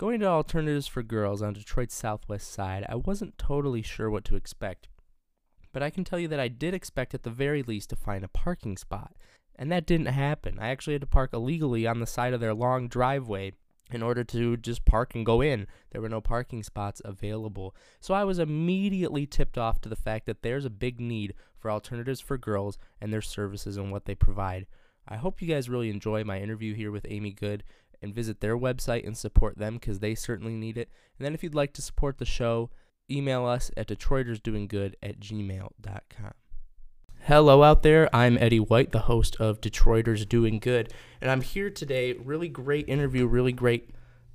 Going 0.00 0.20
to 0.20 0.26
Alternatives 0.28 0.86
for 0.86 1.02
Girls 1.02 1.42
on 1.42 1.52
Detroit's 1.52 1.94
southwest 1.94 2.50
side, 2.50 2.86
I 2.88 2.94
wasn't 2.94 3.36
totally 3.36 3.82
sure 3.82 4.08
what 4.08 4.24
to 4.24 4.34
expect. 4.34 4.88
But 5.74 5.82
I 5.82 5.90
can 5.90 6.04
tell 6.04 6.18
you 6.18 6.26
that 6.28 6.40
I 6.40 6.48
did 6.48 6.72
expect 6.72 7.12
at 7.12 7.22
the 7.22 7.28
very 7.28 7.62
least 7.62 7.90
to 7.90 7.96
find 7.96 8.24
a 8.24 8.28
parking 8.28 8.78
spot. 8.78 9.12
And 9.56 9.70
that 9.70 9.84
didn't 9.84 10.06
happen. 10.06 10.58
I 10.58 10.68
actually 10.68 10.94
had 10.94 11.02
to 11.02 11.06
park 11.06 11.34
illegally 11.34 11.86
on 11.86 12.00
the 12.00 12.06
side 12.06 12.32
of 12.32 12.40
their 12.40 12.54
long 12.54 12.88
driveway 12.88 13.52
in 13.92 14.02
order 14.02 14.24
to 14.24 14.56
just 14.56 14.86
park 14.86 15.14
and 15.14 15.26
go 15.26 15.42
in. 15.42 15.66
There 15.90 16.00
were 16.00 16.08
no 16.08 16.22
parking 16.22 16.62
spots 16.62 17.02
available. 17.04 17.76
So 18.00 18.14
I 18.14 18.24
was 18.24 18.38
immediately 18.38 19.26
tipped 19.26 19.58
off 19.58 19.82
to 19.82 19.90
the 19.90 19.96
fact 19.96 20.24
that 20.24 20.40
there's 20.40 20.64
a 20.64 20.70
big 20.70 20.98
need 20.98 21.34
for 21.58 21.70
alternatives 21.70 22.20
for 22.20 22.38
girls 22.38 22.78
and 23.02 23.12
their 23.12 23.20
services 23.20 23.76
and 23.76 23.92
what 23.92 24.06
they 24.06 24.14
provide. 24.14 24.66
I 25.06 25.16
hope 25.16 25.42
you 25.42 25.48
guys 25.48 25.68
really 25.68 25.90
enjoy 25.90 26.24
my 26.24 26.40
interview 26.40 26.74
here 26.74 26.90
with 26.90 27.04
Amy 27.06 27.32
Good 27.32 27.64
and 28.02 28.14
visit 28.14 28.40
their 28.40 28.56
website 28.56 29.06
and 29.06 29.16
support 29.16 29.58
them 29.58 29.74
because 29.74 29.98
they 29.98 30.14
certainly 30.14 30.54
need 30.54 30.76
it. 30.76 30.88
And 31.18 31.24
then 31.24 31.34
if 31.34 31.42
you'd 31.42 31.54
like 31.54 31.72
to 31.74 31.82
support 31.82 32.18
the 32.18 32.24
show, 32.24 32.70
email 33.10 33.46
us 33.46 33.70
at 33.76 33.88
detroitersdoinggood 33.88 34.94
at 35.02 35.20
gmail.com. 35.20 36.32
Hello 37.24 37.62
out 37.62 37.82
there. 37.82 38.08
I'm 38.16 38.38
Eddie 38.38 38.60
White, 38.60 38.92
the 38.92 39.00
host 39.00 39.36
of 39.38 39.60
Detroiters 39.60 40.26
Doing 40.26 40.58
Good, 40.58 40.92
and 41.20 41.30
I'm 41.30 41.42
here 41.42 41.68
today. 41.68 42.14
Really 42.14 42.48
great 42.48 42.88
interview, 42.88 43.26
really 43.26 43.52
great 43.52 43.90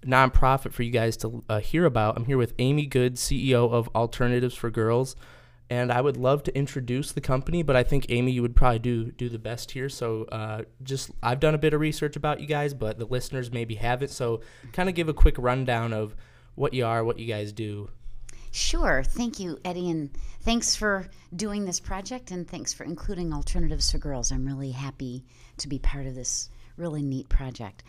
nonprofit 0.05 0.71
for 0.71 0.83
you 0.83 0.91
guys 0.91 1.17
to 1.17 1.43
uh, 1.49 1.59
hear 1.59 1.85
about. 1.85 2.15
I'm 2.15 2.25
here 2.25 2.37
with 2.37 2.53
Amy 2.59 2.85
Good, 2.85 3.15
CEO 3.15 3.71
of 3.71 3.89
Alternatives 3.95 4.53
for 4.53 4.69
Girls, 4.69 5.15
and 5.69 5.91
I 5.91 6.01
would 6.01 6.17
love 6.17 6.43
to 6.43 6.55
introduce 6.55 7.11
the 7.11 7.21
company, 7.21 7.63
but 7.63 7.75
I 7.75 7.83
think 7.83 8.05
Amy, 8.09 8.31
you 8.31 8.41
would 8.41 8.55
probably 8.55 8.79
do 8.79 9.11
do 9.11 9.29
the 9.29 9.39
best 9.39 9.71
here. 9.71 9.89
So, 9.89 10.23
uh, 10.25 10.63
just 10.83 11.11
I've 11.23 11.39
done 11.39 11.55
a 11.55 11.57
bit 11.57 11.73
of 11.73 11.79
research 11.81 12.15
about 12.15 12.39
you 12.39 12.47
guys, 12.47 12.73
but 12.73 12.99
the 12.99 13.05
listeners 13.05 13.51
maybe 13.51 13.75
haven't. 13.75 14.09
So, 14.09 14.41
kind 14.73 14.89
of 14.89 14.95
give 14.95 15.09
a 15.09 15.13
quick 15.13 15.35
rundown 15.37 15.93
of 15.93 16.15
what 16.55 16.73
you 16.73 16.85
are, 16.85 17.03
what 17.03 17.19
you 17.19 17.25
guys 17.25 17.51
do. 17.51 17.89
Sure. 18.51 19.03
Thank 19.03 19.39
you, 19.39 19.57
Eddie, 19.65 19.89
and 19.89 20.09
thanks 20.41 20.75
for 20.75 21.07
doing 21.35 21.65
this 21.65 21.79
project, 21.79 22.31
and 22.31 22.47
thanks 22.47 22.71
for 22.71 22.85
including 22.85 23.33
Alternatives 23.33 23.91
for 23.91 23.97
Girls. 23.97 24.31
I'm 24.31 24.45
really 24.45 24.71
happy 24.71 25.25
to 25.57 25.67
be 25.67 25.79
part 25.79 26.05
of 26.05 26.15
this 26.15 26.49
really 26.77 27.01
neat 27.01 27.27
project. 27.27 27.83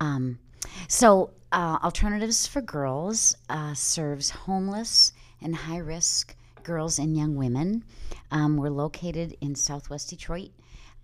Um, 0.00 0.38
so, 0.86 1.30
uh, 1.50 1.78
Alternatives 1.82 2.46
for 2.46 2.60
Girls 2.60 3.36
uh, 3.48 3.74
serves 3.74 4.30
homeless 4.30 5.12
and 5.40 5.56
high 5.56 5.78
risk 5.78 6.36
girls 6.64 6.98
and 6.98 7.16
young 7.16 7.34
women. 7.36 7.84
Um, 8.30 8.56
we're 8.56 8.70
located 8.70 9.36
in 9.40 9.54
Southwest 9.54 10.10
Detroit. 10.10 10.50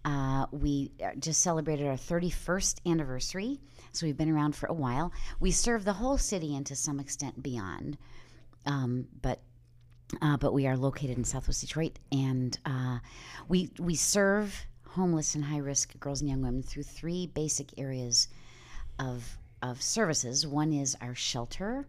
Uh, 0.04 0.46
we 0.52 0.92
uh, 1.04 1.10
just 1.18 1.40
celebrated 1.42 1.86
our 1.86 1.94
31st 1.94 2.80
anniversary, 2.86 3.60
so 3.92 4.06
we've 4.06 4.16
been 4.16 4.30
around 4.30 4.54
for 4.54 4.66
a 4.66 4.72
while. 4.72 5.12
We 5.40 5.50
serve 5.50 5.84
the 5.84 5.92
whole 5.94 6.18
city 6.18 6.56
and 6.56 6.64
to 6.66 6.76
some 6.76 7.00
extent 7.00 7.42
beyond. 7.42 7.98
Um, 8.64 9.08
but 9.20 9.40
uh, 10.22 10.38
but 10.38 10.54
we 10.54 10.66
are 10.66 10.76
located 10.76 11.18
in 11.18 11.24
Southwest 11.24 11.60
Detroit, 11.60 11.98
and 12.10 12.58
uh, 12.64 12.98
we 13.48 13.70
we 13.78 13.94
serve 13.94 14.66
homeless 14.86 15.34
and 15.34 15.44
high 15.44 15.58
risk 15.58 15.98
girls 16.00 16.20
and 16.20 16.30
young 16.30 16.42
women 16.42 16.62
through 16.62 16.84
three 16.84 17.26
basic 17.26 17.78
areas 17.78 18.28
of 18.98 19.38
of 19.62 19.82
services. 19.82 20.46
One 20.46 20.72
is 20.72 20.96
our 21.00 21.14
shelter, 21.14 21.86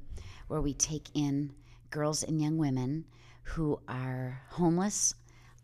where 0.48 0.62
we 0.62 0.74
take 0.74 1.08
in 1.14 1.54
girls 1.90 2.24
and 2.24 2.42
young 2.42 2.58
women 2.58 3.06
who 3.50 3.80
are 3.88 4.42
homeless 4.50 5.16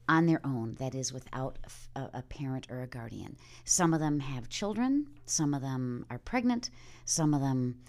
on 0.07 0.25
their 0.25 0.41
own, 0.43 0.75
that 0.79 0.93
is, 0.93 1.11
without 1.11 1.57
a, 1.95 2.09
a, 2.15 2.21
parent 2.23 2.67
or 2.69 2.81
a 2.81 2.87
guardian. 2.87 3.35
Some 3.63 3.93
of 3.93 3.99
them 3.99 4.19
have 4.19 4.49
children, 4.49 5.07
some 5.25 5.53
of 5.53 5.61
them 5.61 6.05
are 6.09 6.19
pregnant, 6.19 6.69
some 7.05 7.33
of 7.33 7.41
them 7.41 7.79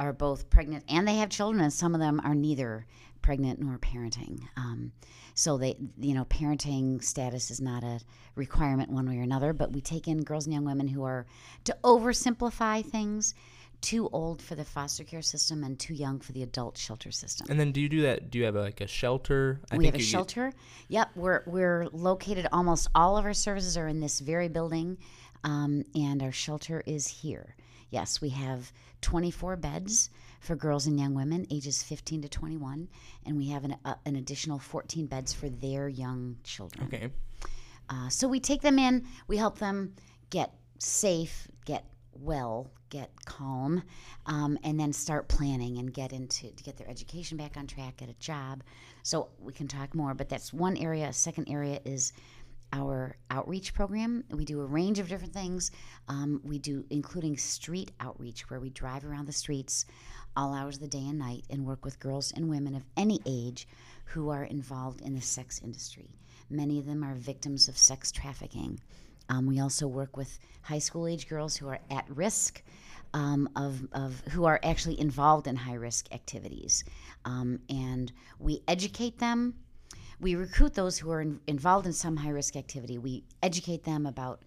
are 0.00 0.12
both 0.12 0.50
pregnant 0.50 0.84
and 0.88 1.06
they 1.06 1.16
have 1.16 1.28
children, 1.28 1.62
and 1.62 1.72
some 1.72 1.94
of 1.94 2.00
them 2.00 2.20
are 2.24 2.34
neither 2.34 2.86
pregnant 3.22 3.60
nor 3.60 3.78
parenting. 3.78 4.40
Um, 4.56 4.92
so 5.34 5.58
they, 5.58 5.76
you 5.98 6.14
know, 6.14 6.24
parenting 6.24 7.02
status 7.02 7.50
is 7.50 7.60
not 7.60 7.84
a 7.84 8.00
requirement 8.34 8.90
one 8.90 9.08
way 9.08 9.18
or 9.18 9.22
another. 9.22 9.52
But 9.52 9.72
we 9.72 9.80
take 9.80 10.08
in 10.08 10.22
girls 10.22 10.46
and 10.46 10.54
young 10.54 10.64
women 10.64 10.88
who 10.88 11.04
are, 11.04 11.26
to 11.64 11.76
oversimplify 11.84 12.84
things, 12.84 13.34
too 13.80 14.08
old 14.12 14.42
for 14.42 14.54
the 14.54 14.64
foster 14.64 15.04
care 15.04 15.22
system 15.22 15.64
and 15.64 15.78
too 15.78 15.94
young 15.94 16.20
for 16.20 16.32
the 16.32 16.42
adult 16.42 16.76
shelter 16.76 17.10
system. 17.10 17.46
And 17.50 17.58
then 17.58 17.72
do 17.72 17.80
you 17.80 17.88
do 17.88 18.02
that? 18.02 18.30
Do 18.30 18.38
you 18.38 18.44
have 18.44 18.56
a, 18.56 18.60
like 18.60 18.80
a 18.80 18.86
shelter? 18.86 19.60
I 19.70 19.76
we 19.76 19.86
have 19.86 19.94
a 19.94 19.98
shelter. 19.98 20.52
Yep, 20.88 21.10
we're 21.16 21.42
we're 21.46 21.88
located. 21.92 22.46
Almost 22.52 22.88
all 22.94 23.16
of 23.16 23.24
our 23.24 23.34
services 23.34 23.76
are 23.76 23.88
in 23.88 24.00
this 24.00 24.20
very 24.20 24.48
building, 24.48 24.98
um, 25.44 25.84
and 25.94 26.22
our 26.22 26.32
shelter 26.32 26.82
is 26.86 27.06
here. 27.06 27.56
Yes, 27.90 28.20
we 28.20 28.28
have 28.30 28.72
24 29.00 29.56
beds 29.56 30.10
for 30.40 30.56
girls 30.56 30.86
and 30.86 30.98
young 30.98 31.14
women 31.14 31.46
ages 31.50 31.82
15 31.82 32.22
to 32.22 32.28
21, 32.28 32.88
and 33.26 33.36
we 33.36 33.48
have 33.48 33.64
an, 33.64 33.76
uh, 33.84 33.94
an 34.06 34.16
additional 34.16 34.58
14 34.58 35.06
beds 35.06 35.32
for 35.32 35.48
their 35.48 35.88
young 35.88 36.36
children. 36.44 36.86
Okay. 36.86 37.10
Uh, 37.88 38.08
so 38.08 38.28
we 38.28 38.38
take 38.38 38.62
them 38.62 38.78
in, 38.78 39.04
we 39.26 39.36
help 39.36 39.58
them 39.58 39.94
get 40.30 40.54
safe, 40.78 41.48
get 41.64 41.84
well, 42.12 42.70
get 42.88 43.10
calm, 43.24 43.82
um, 44.26 44.58
and 44.64 44.78
then 44.78 44.92
start 44.92 45.28
planning 45.28 45.78
and 45.78 45.92
get 45.92 46.12
into 46.12 46.50
to 46.50 46.62
get 46.64 46.76
their 46.76 46.88
education 46.88 47.36
back 47.36 47.56
on 47.56 47.66
track, 47.66 47.98
get 47.98 48.08
a 48.08 48.14
job. 48.14 48.62
So 49.02 49.28
we 49.38 49.52
can 49.52 49.68
talk 49.68 49.94
more, 49.94 50.14
but 50.14 50.28
that's 50.28 50.52
one 50.52 50.76
area. 50.76 51.08
A 51.08 51.12
second 51.12 51.48
area 51.48 51.80
is 51.84 52.12
our 52.72 53.16
outreach 53.30 53.74
program. 53.74 54.24
We 54.30 54.44
do 54.44 54.60
a 54.60 54.66
range 54.66 54.98
of 54.98 55.08
different 55.08 55.32
things. 55.32 55.70
Um, 56.08 56.40
we 56.44 56.58
do, 56.58 56.84
including 56.90 57.36
street 57.36 57.90
outreach, 58.00 58.48
where 58.48 58.60
we 58.60 58.70
drive 58.70 59.04
around 59.04 59.26
the 59.26 59.32
streets 59.32 59.86
all 60.36 60.54
hours 60.54 60.76
of 60.76 60.82
the 60.82 60.88
day 60.88 61.06
and 61.08 61.18
night 61.18 61.44
and 61.50 61.66
work 61.66 61.84
with 61.84 61.98
girls 61.98 62.32
and 62.32 62.48
women 62.48 62.74
of 62.74 62.84
any 62.96 63.20
age 63.26 63.66
who 64.04 64.28
are 64.28 64.44
involved 64.44 65.00
in 65.00 65.14
the 65.14 65.20
sex 65.20 65.60
industry. 65.64 66.10
Many 66.48 66.78
of 66.78 66.86
them 66.86 67.04
are 67.04 67.14
victims 67.14 67.68
of 67.68 67.78
sex 67.78 68.12
trafficking. 68.12 68.80
Um, 69.30 69.46
we 69.46 69.60
also 69.60 69.86
work 69.86 70.16
with 70.16 70.38
high 70.62 70.78
school 70.78 71.06
age 71.06 71.28
girls 71.28 71.56
who 71.56 71.68
are 71.68 71.80
at 71.90 72.04
risk. 72.08 72.62
Um, 73.12 73.48
of, 73.56 73.88
of 73.90 74.20
who 74.30 74.44
are 74.44 74.60
actually 74.62 75.00
involved 75.00 75.48
in 75.48 75.56
high 75.56 75.74
risk 75.74 76.14
activities. 76.14 76.84
Um, 77.24 77.58
and 77.68 78.12
we 78.38 78.62
educate 78.68 79.18
them 79.18 79.56
we 80.20 80.34
recruit 80.34 80.74
those 80.74 80.98
who 80.98 81.10
are 81.10 81.22
in, 81.22 81.40
involved 81.46 81.86
in 81.86 81.92
some 81.92 82.16
high 82.16 82.30
risk 82.30 82.54
activity. 82.56 82.98
We 82.98 83.24
educate 83.42 83.84
them 83.84 84.06
about, 84.06 84.42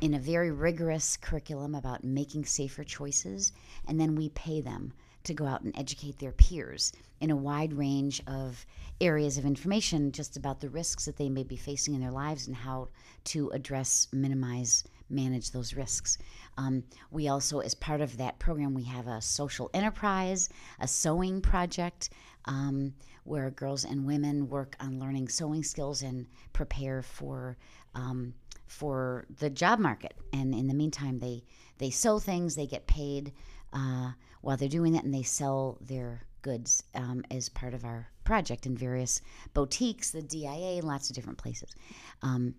in 0.00 0.14
a 0.14 0.18
very 0.18 0.50
rigorous 0.50 1.16
curriculum, 1.16 1.74
about 1.74 2.02
making 2.02 2.46
safer 2.46 2.82
choices, 2.82 3.52
and 3.86 4.00
then 4.00 4.16
we 4.16 4.30
pay 4.30 4.60
them 4.60 4.92
to 5.24 5.34
go 5.34 5.46
out 5.46 5.62
and 5.62 5.76
educate 5.76 6.18
their 6.18 6.32
peers 6.32 6.92
in 7.20 7.30
a 7.30 7.36
wide 7.36 7.72
range 7.72 8.22
of 8.26 8.64
areas 9.00 9.38
of 9.38 9.44
information 9.44 10.12
just 10.12 10.36
about 10.36 10.60
the 10.60 10.68
risks 10.68 11.04
that 11.06 11.16
they 11.16 11.28
may 11.28 11.42
be 11.42 11.56
facing 11.56 11.94
in 11.94 12.00
their 12.00 12.10
lives 12.10 12.46
and 12.46 12.56
how 12.56 12.88
to 13.24 13.50
address, 13.50 14.08
minimize, 14.12 14.84
manage 15.10 15.50
those 15.50 15.74
risks. 15.74 16.18
Um, 16.56 16.84
we 17.10 17.28
also, 17.28 17.60
as 17.60 17.74
part 17.74 18.00
of 18.00 18.16
that 18.18 18.38
program, 18.38 18.74
we 18.74 18.84
have 18.84 19.06
a 19.06 19.20
social 19.20 19.70
enterprise, 19.74 20.48
a 20.80 20.88
sewing 20.88 21.40
project. 21.40 22.10
Um, 22.46 22.92
where 23.24 23.50
girls 23.50 23.84
and 23.86 24.06
women 24.06 24.50
work 24.50 24.76
on 24.80 25.00
learning 25.00 25.28
sewing 25.28 25.64
skills 25.64 26.02
and 26.02 26.26
prepare 26.52 27.00
for 27.00 27.56
um, 27.94 28.34
for 28.66 29.24
the 29.38 29.50
job 29.50 29.78
market. 29.78 30.14
And 30.32 30.54
in 30.54 30.66
the 30.66 30.74
meantime, 30.74 31.18
they 31.18 31.44
they 31.78 31.90
sew 31.90 32.18
things, 32.18 32.54
they 32.54 32.66
get 32.66 32.86
paid 32.86 33.32
uh, 33.72 34.12
while 34.44 34.56
they're 34.56 34.68
doing 34.68 34.92
that, 34.92 35.04
and 35.04 35.14
they 35.14 35.22
sell 35.22 35.78
their 35.80 36.22
goods 36.42 36.82
um, 36.94 37.24
as 37.30 37.48
part 37.48 37.74
of 37.74 37.84
our 37.84 38.08
project 38.24 38.66
in 38.66 38.76
various 38.76 39.20
boutiques, 39.54 40.10
the 40.10 40.22
DIA, 40.22 40.80
lots 40.82 41.08
of 41.08 41.16
different 41.16 41.38
places. 41.38 41.74
Um, 42.22 42.54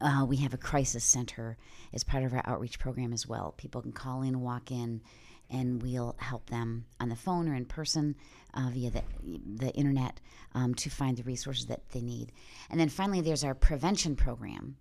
uh, 0.00 0.24
we 0.28 0.36
have 0.36 0.54
a 0.54 0.58
crisis 0.58 1.04
center 1.04 1.56
as 1.92 2.04
part 2.04 2.22
of 2.22 2.32
our 2.32 2.42
outreach 2.46 2.78
program 2.78 3.12
as 3.12 3.26
well. 3.26 3.54
People 3.56 3.82
can 3.82 3.92
call 3.92 4.22
in, 4.22 4.40
walk 4.40 4.70
in, 4.70 5.00
and 5.50 5.82
we'll 5.82 6.14
help 6.18 6.48
them 6.48 6.84
on 7.00 7.08
the 7.08 7.16
phone 7.16 7.48
or 7.48 7.54
in 7.54 7.64
person 7.64 8.14
uh, 8.54 8.70
via 8.72 8.90
the, 8.90 9.02
the 9.56 9.72
internet 9.72 10.20
um, 10.54 10.74
to 10.76 10.88
find 10.88 11.16
the 11.16 11.24
resources 11.24 11.66
that 11.66 11.88
they 11.90 12.00
need. 12.00 12.30
And 12.70 12.78
then 12.78 12.88
finally, 12.88 13.20
there's 13.20 13.42
our 13.42 13.54
prevention 13.54 14.14
program. 14.14 14.76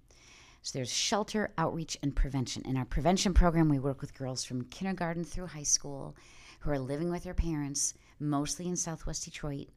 So 0.62 0.78
there's 0.78 0.92
shelter, 0.92 1.54
outreach, 1.58 1.98
and 2.04 2.16
prevention. 2.16 2.64
In 2.66 2.78
our 2.78 2.86
prevention 2.86 3.34
program, 3.34 3.70
we 3.70 3.80
work 3.80 4.02
with 4.02 4.14
girls 4.14 4.44
from 4.44 4.66
kindergarten 4.66 5.24
through 5.24 5.48
high 5.48 5.64
school 5.64 6.16
who 6.60 6.72
are 6.72 6.80
living 6.80 7.10
with 7.10 7.24
their 7.24 7.34
parents, 7.34 7.94
mostly 8.20 8.68
in 8.68 8.76
Southwest 8.76 9.24
Detroit. 9.24 9.70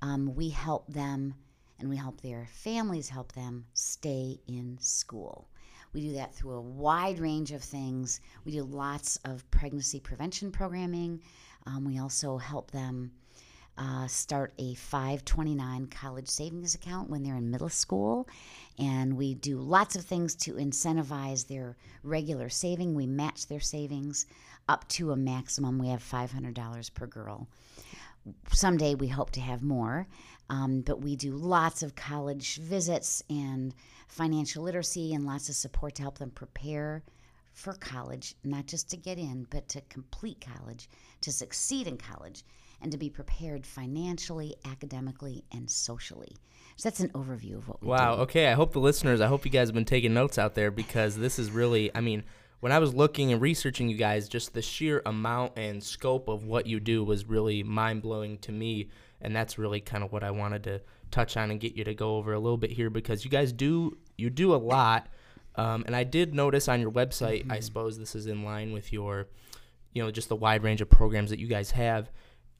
Um, 0.00 0.34
we 0.34 0.48
help 0.48 0.88
them 0.88 1.34
and 1.78 1.88
we 1.88 1.96
help 1.96 2.20
their 2.20 2.46
families 2.50 3.08
help 3.08 3.32
them 3.32 3.66
stay 3.74 4.38
in 4.46 4.78
school. 4.80 5.48
We 5.92 6.00
do 6.00 6.12
that 6.14 6.34
through 6.34 6.54
a 6.54 6.60
wide 6.60 7.18
range 7.18 7.52
of 7.52 7.62
things. 7.62 8.20
We 8.44 8.52
do 8.52 8.62
lots 8.62 9.18
of 9.24 9.48
pregnancy 9.50 10.00
prevention 10.00 10.50
programming. 10.50 11.20
Um, 11.66 11.84
we 11.84 11.98
also 11.98 12.38
help 12.38 12.70
them 12.70 13.12
uh, 13.78 14.06
start 14.06 14.52
a 14.58 14.74
529 14.74 15.86
college 15.86 16.28
savings 16.28 16.74
account 16.74 17.08
when 17.08 17.22
they're 17.22 17.36
in 17.36 17.50
middle 17.50 17.68
school. 17.68 18.28
And 18.78 19.16
we 19.16 19.34
do 19.34 19.58
lots 19.58 19.96
of 19.96 20.04
things 20.04 20.34
to 20.36 20.54
incentivize 20.54 21.46
their 21.46 21.76
regular 22.02 22.48
saving. 22.48 22.94
We 22.94 23.06
match 23.06 23.46
their 23.46 23.60
savings 23.60 24.26
up 24.68 24.86
to 24.88 25.12
a 25.12 25.16
maximum. 25.16 25.78
We 25.78 25.88
have 25.88 26.02
$500 26.02 26.94
per 26.94 27.06
girl. 27.06 27.48
Someday 28.52 28.94
we 28.94 29.08
hope 29.08 29.30
to 29.32 29.40
have 29.40 29.62
more, 29.62 30.06
um, 30.48 30.82
but 30.82 31.00
we 31.00 31.16
do 31.16 31.32
lots 31.32 31.82
of 31.82 31.96
college 31.96 32.58
visits 32.58 33.22
and 33.28 33.74
financial 34.06 34.62
literacy 34.62 35.12
and 35.12 35.26
lots 35.26 35.48
of 35.48 35.56
support 35.56 35.96
to 35.96 36.02
help 36.02 36.18
them 36.18 36.30
prepare 36.30 37.02
for 37.52 37.72
college, 37.74 38.34
not 38.44 38.66
just 38.66 38.88
to 38.90 38.96
get 38.96 39.18
in, 39.18 39.46
but 39.50 39.68
to 39.68 39.80
complete 39.82 40.44
college, 40.56 40.88
to 41.20 41.32
succeed 41.32 41.86
in 41.86 41.96
college, 41.96 42.44
and 42.82 42.92
to 42.92 42.98
be 42.98 43.08
prepared 43.08 43.64
financially, 43.64 44.56
academically, 44.64 45.44
and 45.52 45.70
socially. 45.70 46.36
So 46.76 46.88
that's 46.88 47.00
an 47.00 47.10
overview 47.10 47.58
of 47.58 47.68
what 47.68 47.80
we 47.80 47.86
do. 47.86 47.90
Wow. 47.90 48.16
do. 48.16 48.22
Okay. 48.22 48.48
I 48.48 48.52
hope 48.52 48.72
the 48.72 48.80
listeners, 48.80 49.20
I 49.20 49.28
hope 49.28 49.44
you 49.44 49.50
guys 49.50 49.68
have 49.68 49.74
been 49.74 49.84
taking 49.84 50.12
notes 50.12 50.38
out 50.38 50.54
there 50.54 50.70
because 50.70 51.16
this 51.16 51.38
is 51.38 51.50
really, 51.50 51.94
I 51.94 52.00
mean, 52.00 52.24
when 52.60 52.72
I 52.72 52.78
was 52.78 52.94
looking 52.94 53.32
and 53.32 53.40
researching 53.40 53.88
you 53.88 53.96
guys, 53.96 54.28
just 54.28 54.54
the 54.54 54.62
sheer 54.62 55.02
amount 55.06 55.52
and 55.56 55.82
scope 55.82 56.28
of 56.28 56.44
what 56.44 56.66
you 56.66 56.80
do 56.80 57.02
was 57.04 57.24
really 57.24 57.62
mind 57.62 58.02
blowing 58.02 58.38
to 58.38 58.52
me. 58.52 58.88
And 59.20 59.34
that's 59.34 59.58
really 59.58 59.80
kind 59.80 60.02
of 60.02 60.12
what 60.12 60.24
I 60.24 60.30
wanted 60.30 60.64
to 60.64 60.80
touch 61.10 61.36
on 61.36 61.50
and 61.50 61.60
get 61.60 61.76
you 61.76 61.84
to 61.84 61.94
go 61.94 62.16
over 62.16 62.32
a 62.32 62.38
little 62.38 62.56
bit 62.56 62.70
here 62.70 62.90
because 62.90 63.24
you 63.24 63.30
guys 63.30 63.52
do, 63.52 63.96
you 64.16 64.30
do 64.30 64.54
a 64.54 64.56
lot. 64.56 65.08
Um, 65.54 65.84
and 65.86 65.94
I 65.94 66.04
did 66.04 66.34
notice 66.34 66.68
on 66.68 66.80
your 66.80 66.90
website, 66.90 67.50
I 67.50 67.60
suppose 67.60 67.98
this 67.98 68.14
is 68.14 68.26
in 68.26 68.44
line 68.44 68.72
with 68.72 68.92
your, 68.92 69.28
you 69.92 70.02
know, 70.02 70.10
just 70.10 70.28
the 70.28 70.36
wide 70.36 70.62
range 70.62 70.80
of 70.80 70.88
programs 70.88 71.30
that 71.30 71.38
you 71.38 71.46
guys 71.46 71.72
have. 71.72 72.10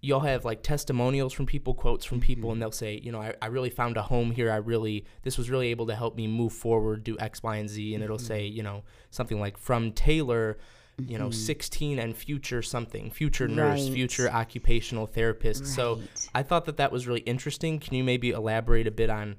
You'll 0.04 0.20
have 0.20 0.44
like 0.44 0.62
testimonials 0.62 1.32
from 1.32 1.46
people, 1.46 1.74
quotes 1.74 2.04
from 2.04 2.20
people, 2.20 2.48
mm-hmm. 2.48 2.54
and 2.54 2.62
they'll 2.62 2.72
say, 2.72 3.00
you 3.02 3.12
know, 3.12 3.22
I, 3.22 3.34
I 3.40 3.46
really 3.46 3.70
found 3.70 3.96
a 3.96 4.02
home 4.02 4.32
here. 4.32 4.50
I 4.50 4.56
really, 4.56 5.06
this 5.22 5.38
was 5.38 5.48
really 5.48 5.68
able 5.68 5.86
to 5.86 5.94
help 5.94 6.16
me 6.16 6.26
move 6.26 6.52
forward, 6.52 7.04
do 7.04 7.16
X, 7.18 7.42
Y, 7.42 7.56
and 7.56 7.68
Z. 7.70 7.94
And 7.94 8.02
it'll 8.02 8.18
say, 8.18 8.46
mm-hmm. 8.46 8.56
you 8.56 8.62
know, 8.64 8.82
something 9.10 9.40
like 9.40 9.56
from 9.56 9.92
Taylor, 9.92 10.58
you 10.98 11.18
know, 11.18 11.28
mm-hmm. 11.28 11.32
16 11.32 11.98
and 11.98 12.16
future 12.16 12.62
something, 12.62 13.10
future 13.10 13.48
nurse, 13.48 13.84
Right. 13.84 13.92
future 13.94 14.28
occupational 14.28 15.06
therapist. 15.06 15.66
So 15.66 16.00
I 16.34 16.42
thought 16.42 16.64
that 16.66 16.76
that 16.76 16.92
was 16.92 17.06
really 17.06 17.20
interesting. 17.20 17.78
Can 17.78 17.94
you 17.94 18.04
maybe 18.04 18.30
elaborate 18.30 18.86
a 18.86 18.90
bit 18.90 19.08
on 19.08 19.36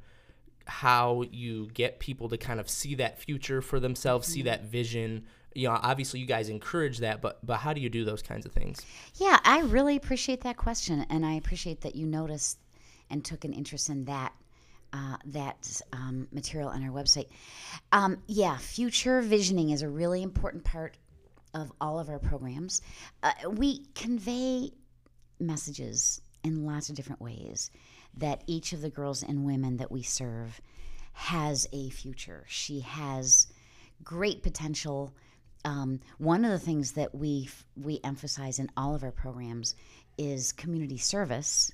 how 0.65 1.23
you 1.29 1.67
get 1.73 1.99
people 1.99 2.29
to 2.29 2.37
kind 2.37 2.59
of 2.59 2.69
see 2.69 2.95
that 2.95 3.19
future 3.19 3.61
for 3.61 3.79
themselves, 3.79 4.27
see 4.27 4.41
that 4.43 4.63
vision? 4.63 5.25
You 5.55 5.67
know, 5.67 5.79
obviously 5.81 6.19
you 6.19 6.25
guys 6.25 6.49
encourage 6.49 6.99
that, 6.99 7.21
but 7.21 7.45
but 7.45 7.57
how 7.57 7.73
do 7.73 7.81
you 7.81 7.89
do 7.89 8.05
those 8.05 8.21
kinds 8.21 8.45
of 8.45 8.51
things? 8.51 8.81
Yeah, 9.15 9.39
I 9.43 9.61
really 9.61 9.95
appreciate 9.95 10.41
that 10.41 10.57
question, 10.57 11.05
and 11.09 11.25
I 11.25 11.33
appreciate 11.33 11.81
that 11.81 11.95
you 11.95 12.05
noticed 12.05 12.59
and 13.09 13.23
took 13.23 13.45
an 13.45 13.53
interest 13.53 13.89
in 13.89 14.05
that 14.05 14.33
uh, 14.93 15.17
that 15.25 15.81
um, 15.91 16.27
material 16.31 16.69
on 16.69 16.83
our 16.83 16.91
website. 16.91 17.27
Um, 17.91 18.17
yeah, 18.27 18.57
future 18.57 19.21
visioning 19.21 19.71
is 19.71 19.81
a 19.81 19.89
really 19.89 20.21
important 20.21 20.63
part 20.63 20.97
of 21.53 21.71
all 21.81 21.99
of 21.99 22.09
our 22.09 22.19
programs. 22.19 22.81
Uh, 23.21 23.31
we 23.49 23.85
convey 23.95 24.71
messages 25.39 26.21
in 26.43 26.65
lots 26.65 26.89
of 26.89 26.95
different 26.95 27.21
ways 27.21 27.71
that 28.17 28.43
each 28.47 28.73
of 28.73 28.81
the 28.81 28.89
girls 28.89 29.23
and 29.23 29.45
women 29.45 29.77
that 29.77 29.91
we 29.91 30.03
serve 30.03 30.61
has 31.13 31.67
a 31.73 31.89
future. 31.89 32.43
She 32.47 32.81
has 32.81 33.47
great 34.03 34.43
potential. 34.43 35.13
Um, 35.65 35.99
one 36.17 36.43
of 36.43 36.51
the 36.51 36.59
things 36.59 36.93
that 36.93 37.15
we 37.15 37.49
we 37.75 37.99
emphasize 38.03 38.59
in 38.59 38.69
all 38.75 38.95
of 38.95 39.03
our 39.03 39.11
programs 39.11 39.75
is 40.17 40.51
community 40.51 40.97
service, 40.97 41.71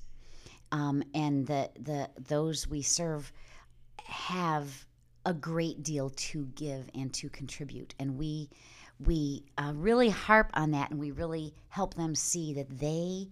um, 0.71 1.03
and 1.13 1.47
the 1.47 1.69
the 1.79 2.09
those 2.27 2.67
we 2.67 2.81
serve 2.81 3.31
have 4.05 4.85
a 5.25 5.33
great 5.33 5.83
deal 5.83 6.09
to 6.11 6.45
give 6.55 6.89
and 6.93 7.13
to 7.15 7.29
contribute, 7.29 7.95
and 7.99 8.17
we 8.17 8.49
we 8.99 9.45
uh, 9.57 9.71
really 9.75 10.09
harp 10.09 10.51
on 10.53 10.71
that, 10.71 10.91
and 10.91 10.99
we 10.99 11.11
really 11.11 11.53
help 11.69 11.95
them 11.95 12.13
see 12.13 12.53
that 12.53 12.79
they 12.79 13.27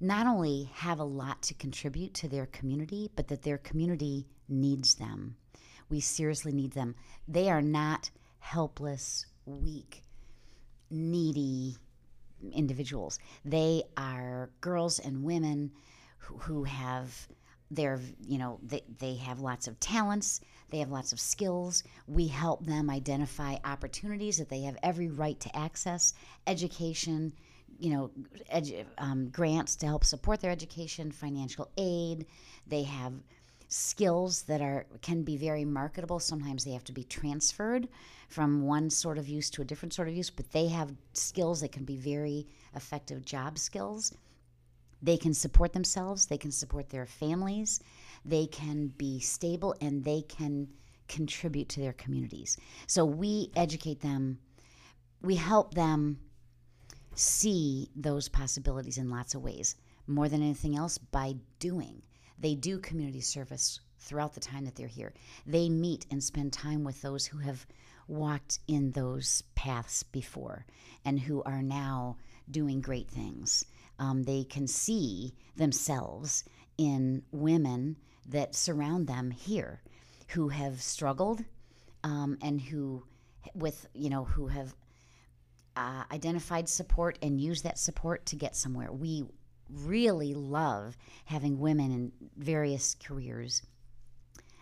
not 0.00 0.26
only 0.26 0.70
have 0.74 1.00
a 1.00 1.04
lot 1.04 1.42
to 1.42 1.54
contribute 1.54 2.14
to 2.14 2.28
their 2.28 2.46
community, 2.46 3.10
but 3.16 3.28
that 3.28 3.42
their 3.42 3.58
community 3.58 4.26
needs 4.48 4.94
them. 4.94 5.36
We 5.88 6.00
seriously 6.00 6.52
need 6.52 6.72
them. 6.72 6.94
They 7.26 7.50
are 7.50 7.62
not 7.62 8.10
helpless, 8.38 9.26
weak, 9.48 10.02
needy 10.90 11.76
individuals. 12.52 13.18
They 13.44 13.82
are 13.96 14.50
girls 14.60 14.98
and 14.98 15.24
women 15.24 15.72
who, 16.18 16.38
who 16.38 16.64
have 16.64 17.28
their, 17.70 18.00
you 18.26 18.38
know, 18.38 18.58
they, 18.62 18.82
they 18.98 19.16
have 19.16 19.40
lots 19.40 19.68
of 19.68 19.78
talents, 19.80 20.40
they 20.70 20.78
have 20.78 20.90
lots 20.90 21.12
of 21.12 21.20
skills. 21.20 21.82
We 22.06 22.28
help 22.28 22.64
them 22.64 22.90
identify 22.90 23.56
opportunities 23.64 24.38
that 24.38 24.48
they 24.48 24.62
have 24.62 24.76
every 24.82 25.08
right 25.08 25.38
to 25.40 25.56
access, 25.56 26.14
education, 26.46 27.32
you 27.78 27.90
know, 27.90 28.10
edu- 28.54 28.84
um, 28.98 29.28
grants 29.30 29.76
to 29.76 29.86
help 29.86 30.04
support 30.04 30.40
their 30.40 30.50
education, 30.50 31.12
financial 31.12 31.70
aid. 31.76 32.26
They 32.66 32.82
have 32.84 33.12
skills 33.68 34.42
that 34.42 34.60
are 34.60 34.86
can 35.02 35.22
be 35.22 35.36
very 35.36 35.64
marketable. 35.64 36.18
Sometimes 36.18 36.64
they 36.64 36.72
have 36.72 36.84
to 36.84 36.92
be 36.92 37.04
transferred 37.04 37.88
from 38.28 38.62
one 38.62 38.90
sort 38.90 39.18
of 39.18 39.28
use 39.28 39.50
to 39.50 39.62
a 39.62 39.64
different 39.64 39.92
sort 39.92 40.08
of 40.08 40.14
use, 40.14 40.30
but 40.30 40.50
they 40.52 40.68
have 40.68 40.92
skills 41.12 41.60
that 41.60 41.72
can 41.72 41.84
be 41.84 41.96
very 41.96 42.46
effective 42.74 43.24
job 43.24 43.58
skills. 43.58 44.12
They 45.00 45.16
can 45.16 45.32
support 45.32 45.72
themselves, 45.72 46.26
they 46.26 46.38
can 46.38 46.50
support 46.50 46.90
their 46.90 47.06
families, 47.06 47.80
they 48.24 48.46
can 48.46 48.88
be 48.98 49.20
stable, 49.20 49.74
and 49.80 50.02
they 50.02 50.22
can 50.22 50.68
contribute 51.06 51.68
to 51.70 51.80
their 51.80 51.92
communities. 51.92 52.56
So 52.86 53.04
we 53.04 53.50
educate 53.54 54.00
them, 54.00 54.38
we 55.22 55.36
help 55.36 55.74
them 55.74 56.18
see 57.14 57.90
those 57.94 58.28
possibilities 58.28 58.98
in 58.98 59.10
lots 59.10 59.34
of 59.34 59.42
ways. 59.42 59.76
More 60.06 60.28
than 60.28 60.42
anything 60.42 60.76
else, 60.76 60.98
by 60.98 61.36
doing. 61.58 62.02
They 62.38 62.54
do 62.54 62.78
community 62.78 63.20
service 63.20 63.80
throughout 63.98 64.34
the 64.34 64.40
time 64.40 64.64
that 64.64 64.76
they're 64.76 64.86
here. 64.86 65.12
They 65.46 65.68
meet 65.68 66.06
and 66.10 66.22
spend 66.22 66.52
time 66.52 66.84
with 66.84 67.02
those 67.02 67.26
who 67.26 67.38
have 67.38 67.66
walked 68.06 68.60
in 68.66 68.92
those 68.92 69.42
paths 69.54 70.02
before 70.02 70.64
and 71.04 71.20
who 71.20 71.42
are 71.42 71.62
now 71.62 72.16
doing 72.50 72.80
great 72.80 73.10
things. 73.10 73.64
Um, 73.98 74.22
they 74.22 74.44
can 74.44 74.66
see 74.66 75.34
themselves 75.56 76.44
in 76.78 77.22
women 77.32 77.96
that 78.28 78.54
surround 78.54 79.06
them 79.06 79.30
here 79.30 79.82
who 80.28 80.48
have 80.48 80.80
struggled 80.80 81.44
um, 82.04 82.38
and 82.40 82.60
who 82.60 83.04
with 83.54 83.86
you 83.94 84.10
know 84.10 84.24
who 84.24 84.46
have 84.48 84.74
uh, 85.76 86.04
identified 86.12 86.68
support 86.68 87.18
and 87.22 87.40
used 87.40 87.64
that 87.64 87.78
support 87.78 88.26
to 88.26 88.36
get 88.36 88.56
somewhere. 88.56 88.92
We 88.92 89.24
really 89.70 90.34
love 90.34 90.96
having 91.26 91.58
women 91.58 91.90
in 91.90 92.12
various 92.36 92.94
careers, 92.94 93.62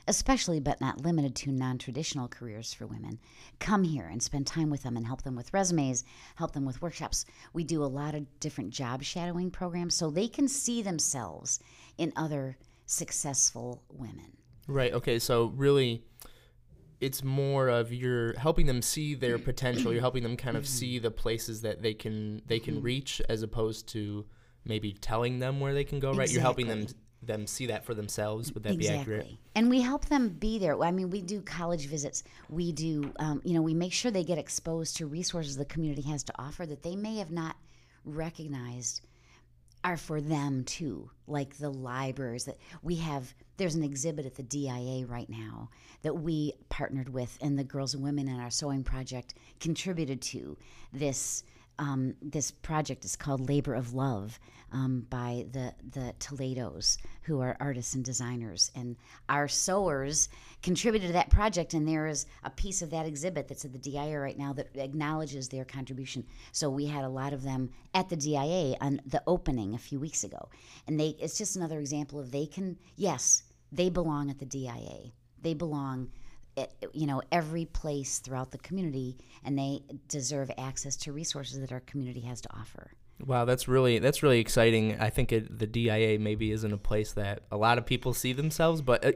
especially 0.08 0.60
but 0.60 0.80
not 0.80 1.00
limited 1.02 1.34
to 1.36 1.52
non 1.52 1.78
traditional 1.78 2.28
careers 2.28 2.72
for 2.72 2.86
women, 2.86 3.18
come 3.58 3.84
here 3.84 4.06
and 4.06 4.22
spend 4.22 4.46
time 4.46 4.70
with 4.70 4.82
them 4.82 4.96
and 4.96 5.06
help 5.06 5.22
them 5.22 5.36
with 5.36 5.52
resumes, 5.52 6.04
help 6.36 6.52
them 6.52 6.64
with 6.64 6.82
workshops. 6.82 7.24
We 7.52 7.64
do 7.64 7.82
a 7.82 7.86
lot 7.86 8.14
of 8.14 8.26
different 8.40 8.70
job 8.70 9.02
shadowing 9.02 9.50
programs 9.50 9.94
so 9.94 10.10
they 10.10 10.28
can 10.28 10.48
see 10.48 10.82
themselves 10.82 11.60
in 11.98 12.12
other 12.16 12.56
successful 12.86 13.82
women. 13.90 14.36
Right. 14.68 14.92
Okay. 14.92 15.18
So 15.18 15.52
really, 15.56 16.04
it's 17.00 17.22
more 17.22 17.68
of 17.68 17.92
you're 17.92 18.36
helping 18.38 18.66
them 18.66 18.82
see 18.82 19.14
their 19.14 19.38
potential. 19.38 19.92
You're 19.92 20.00
helping 20.00 20.22
them 20.22 20.36
kind 20.36 20.56
of 20.56 20.66
see 20.66 20.98
the 20.98 21.10
places 21.10 21.62
that 21.62 21.82
they 21.82 21.94
can 21.94 22.42
they 22.46 22.58
can 22.58 22.76
mm-hmm. 22.76 22.84
reach, 22.84 23.22
as 23.28 23.42
opposed 23.42 23.86
to 23.88 24.24
maybe 24.66 24.92
telling 24.92 25.38
them 25.38 25.60
where 25.60 25.74
they 25.74 25.84
can 25.84 26.00
go. 26.00 26.12
Right. 26.12 26.30
You're 26.30 26.42
helping 26.42 26.68
them 26.68 26.86
them 27.22 27.46
see 27.46 27.66
that 27.66 27.84
for 27.84 27.94
themselves. 27.94 28.52
Would 28.52 28.62
that 28.64 28.78
be 28.78 28.88
accurate? 28.88 29.28
And 29.54 29.70
we 29.70 29.80
help 29.80 30.04
them 30.06 30.28
be 30.28 30.58
there. 30.58 30.80
I 30.82 30.90
mean, 30.90 31.10
we 31.10 31.22
do 31.22 31.40
college 31.40 31.86
visits. 31.86 32.22
We 32.48 32.72
do, 32.72 33.12
um, 33.18 33.40
you 33.44 33.54
know, 33.54 33.62
we 33.62 33.74
make 33.74 33.92
sure 33.92 34.10
they 34.10 34.22
get 34.22 34.38
exposed 34.38 34.96
to 34.98 35.06
resources 35.06 35.56
the 35.56 35.64
community 35.64 36.02
has 36.02 36.22
to 36.24 36.32
offer 36.38 36.66
that 36.66 36.82
they 36.82 36.94
may 36.94 37.16
have 37.16 37.30
not 37.30 37.56
recognized 38.04 39.00
are 39.86 39.96
for 39.96 40.20
them 40.20 40.64
too, 40.64 41.08
like 41.28 41.56
the 41.58 41.70
libraries 41.70 42.44
that 42.44 42.58
we 42.82 42.96
have. 42.96 43.32
There's 43.56 43.76
an 43.76 43.84
exhibit 43.84 44.26
at 44.26 44.34
the 44.34 44.42
DIA 44.42 45.06
right 45.06 45.30
now 45.30 45.70
that 46.02 46.12
we 46.14 46.54
partnered 46.68 47.08
with, 47.08 47.38
and 47.40 47.56
the 47.56 47.64
girls 47.64 47.94
and 47.94 48.02
women 48.02 48.28
in 48.28 48.40
our 48.40 48.50
sewing 48.50 48.82
project 48.82 49.34
contributed 49.60 50.20
to 50.22 50.56
this. 50.92 51.44
Um, 51.78 52.14
this 52.22 52.50
project 52.50 53.04
is 53.04 53.16
called 53.16 53.48
Labor 53.48 53.74
of 53.74 53.92
Love 53.92 54.38
um, 54.72 55.06
by 55.10 55.46
the 55.52 55.74
the 55.92 56.14
Toledos, 56.18 56.98
who 57.22 57.40
are 57.40 57.56
artists 57.60 57.94
and 57.94 58.04
designers, 58.04 58.70
and 58.74 58.96
our 59.28 59.46
sewers 59.46 60.28
contributed 60.62 61.08
to 61.08 61.12
that 61.12 61.30
project. 61.30 61.74
And 61.74 61.86
there 61.86 62.06
is 62.06 62.26
a 62.44 62.50
piece 62.50 62.82
of 62.82 62.90
that 62.90 63.06
exhibit 63.06 63.48
that's 63.48 63.64
at 63.64 63.72
the 63.72 63.78
DIA 63.78 64.18
right 64.18 64.38
now 64.38 64.52
that 64.54 64.76
acknowledges 64.76 65.48
their 65.48 65.64
contribution. 65.64 66.24
So 66.52 66.70
we 66.70 66.86
had 66.86 67.04
a 67.04 67.08
lot 67.08 67.32
of 67.32 67.42
them 67.42 67.70
at 67.94 68.08
the 68.08 68.16
DIA 68.16 68.76
on 68.80 69.00
the 69.06 69.22
opening 69.26 69.74
a 69.74 69.78
few 69.78 70.00
weeks 70.00 70.24
ago, 70.24 70.48
and 70.86 70.98
they 70.98 71.16
it's 71.20 71.38
just 71.38 71.56
another 71.56 71.78
example 71.78 72.18
of 72.18 72.30
they 72.30 72.46
can 72.46 72.78
yes 72.96 73.42
they 73.72 73.90
belong 73.90 74.30
at 74.30 74.38
the 74.38 74.46
DIA, 74.46 75.12
they 75.42 75.54
belong 75.54 76.10
you 76.92 77.06
know 77.06 77.22
every 77.32 77.64
place 77.66 78.18
throughout 78.18 78.50
the 78.50 78.58
community, 78.58 79.16
and 79.44 79.58
they 79.58 79.82
deserve 80.08 80.50
access 80.58 80.96
to 80.96 81.12
resources 81.12 81.60
that 81.60 81.72
our 81.72 81.80
community 81.80 82.20
has 82.20 82.40
to 82.40 82.48
offer. 82.56 82.92
Wow, 83.24 83.44
that's 83.44 83.66
really 83.66 83.98
that's 83.98 84.22
really 84.22 84.40
exciting. 84.40 85.00
I 85.00 85.10
think 85.10 85.32
it, 85.32 85.58
the 85.58 85.66
DIA 85.66 86.18
maybe 86.18 86.50
isn't 86.52 86.72
a 86.72 86.78
place 86.78 87.12
that 87.12 87.42
a 87.50 87.56
lot 87.56 87.78
of 87.78 87.86
people 87.86 88.12
see 88.12 88.32
themselves, 88.32 88.82
but 88.82 89.04
uh, 89.04 89.12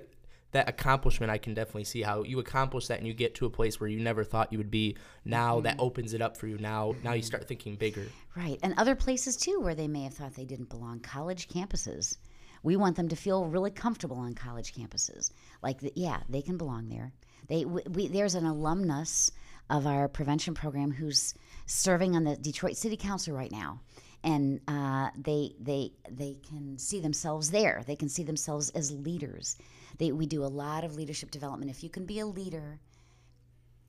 that 0.53 0.69
accomplishment 0.69 1.31
I 1.31 1.39
can 1.39 1.55
definitely 1.55 1.85
see 1.85 2.03
how 2.03 2.23
you 2.23 2.39
accomplish 2.39 2.87
that 2.89 2.99
and 2.99 3.07
you 3.07 3.15
get 3.15 3.35
to 3.37 3.47
a 3.47 3.51
place 3.51 3.79
where 3.79 3.89
you 3.89 4.01
never 4.01 4.25
thought 4.25 4.53
you 4.53 4.59
would 4.59 4.71
be. 4.71 4.97
Now 5.25 5.57
mm-hmm. 5.57 5.65
that 5.65 5.77
opens 5.79 6.15
it 6.15 6.23
up 6.23 6.37
for 6.37 6.47
you. 6.47 6.59
Now 6.59 6.95
now 7.05 7.13
you 7.13 7.23
start 7.23 7.47
thinking 7.47 7.77
bigger. 7.77 8.07
Right. 8.37 8.59
And 8.63 8.75
other 8.77 8.95
places 8.95 9.37
too 9.37 9.61
where 9.61 9.75
they 9.75 9.89
may 9.89 10.03
have 10.05 10.15
thought 10.15 10.35
they 10.35 10.45
didn't 10.45 10.71
belong. 10.71 11.01
College 11.01 11.49
campuses. 11.49 12.17
We 12.63 12.77
want 12.77 12.97
them 12.97 13.09
to 13.09 13.17
feel 13.17 13.47
really 13.47 13.71
comfortable 13.71 14.19
on 14.19 14.35
college 14.35 14.75
campuses. 14.75 15.31
Like 15.63 15.79
yeah, 15.95 16.21
they 16.29 16.43
can 16.43 16.57
belong 16.57 16.89
there. 16.89 17.13
They 17.51 17.67
we, 17.67 18.09
there's 18.09 18.35
an 18.35 18.47
alumnus 18.47 19.31
of 19.69 19.87
our 19.87 20.09
prevention 20.09 20.55
program 20.55 20.91
who's 20.93 21.35
serving 21.67 22.17
on 22.17 22.25
the 22.25 22.37
Detroit 22.37 22.77
City 22.79 22.97
Council 22.97 23.35
right 23.35 23.53
now 23.53 23.81
and 24.23 24.61
uh, 24.69 25.11
they 25.17 25.55
they 25.61 25.93
they 26.11 26.37
can 26.47 26.79
see 26.79 27.01
themselves 27.01 27.51
there. 27.51 27.83
They 27.87 27.97
can 27.97 28.09
see 28.09 28.23
themselves 28.23 28.71
as 28.71 28.91
leaders. 28.91 29.57
They, 29.99 30.13
we 30.13 30.27
do 30.27 30.45
a 30.45 30.47
lot 30.47 30.85
of 30.85 30.95
leadership 30.95 31.31
development. 31.31 31.71
If 31.71 31.83
you 31.83 31.91
can 31.91 32.07
be 32.07 32.21
a 32.21 32.27
leader 32.27 32.79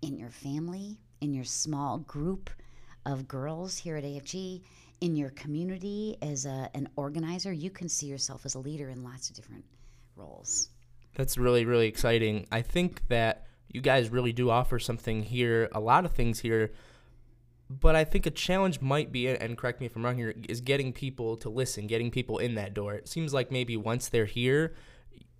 in 0.01 0.17
your 0.17 0.29
family, 0.29 0.97
in 1.21 1.33
your 1.33 1.43
small 1.43 1.99
group 1.99 2.49
of 3.05 3.27
girls 3.27 3.77
here 3.77 3.97
at 3.97 4.03
AFG, 4.03 4.61
in 5.01 5.15
your 5.15 5.29
community 5.31 6.17
as 6.21 6.45
a, 6.45 6.69
an 6.73 6.89
organizer, 6.95 7.51
you 7.51 7.69
can 7.69 7.89
see 7.89 8.07
yourself 8.07 8.45
as 8.45 8.55
a 8.55 8.59
leader 8.59 8.89
in 8.89 9.03
lots 9.03 9.29
of 9.29 9.35
different 9.35 9.65
roles. 10.15 10.69
That's 11.15 11.37
really 11.37 11.65
really 11.65 11.87
exciting. 11.87 12.47
I 12.51 12.61
think 12.61 13.07
that 13.09 13.47
you 13.73 13.81
guys 13.81 14.09
really 14.09 14.33
do 14.33 14.49
offer 14.49 14.79
something 14.79 15.23
here, 15.23 15.69
a 15.71 15.79
lot 15.79 16.05
of 16.05 16.11
things 16.11 16.39
here 16.39 16.71
but 17.79 17.95
I 17.95 18.03
think 18.03 18.25
a 18.25 18.31
challenge 18.31 18.81
might 18.81 19.11
be, 19.11 19.27
and 19.29 19.57
correct 19.57 19.79
me 19.79 19.85
if 19.85 19.95
I'm 19.95 20.03
wrong 20.03 20.17
here, 20.17 20.33
is 20.49 20.59
getting 20.59 20.91
people 20.91 21.37
to 21.37 21.49
listen, 21.49 21.87
getting 21.87 22.11
people 22.11 22.37
in 22.39 22.55
that 22.55 22.73
door. 22.73 22.95
It 22.95 23.07
seems 23.07 23.33
like 23.33 23.49
maybe 23.51 23.77
once 23.77 24.09
they're 24.09 24.25
here, 24.25 24.73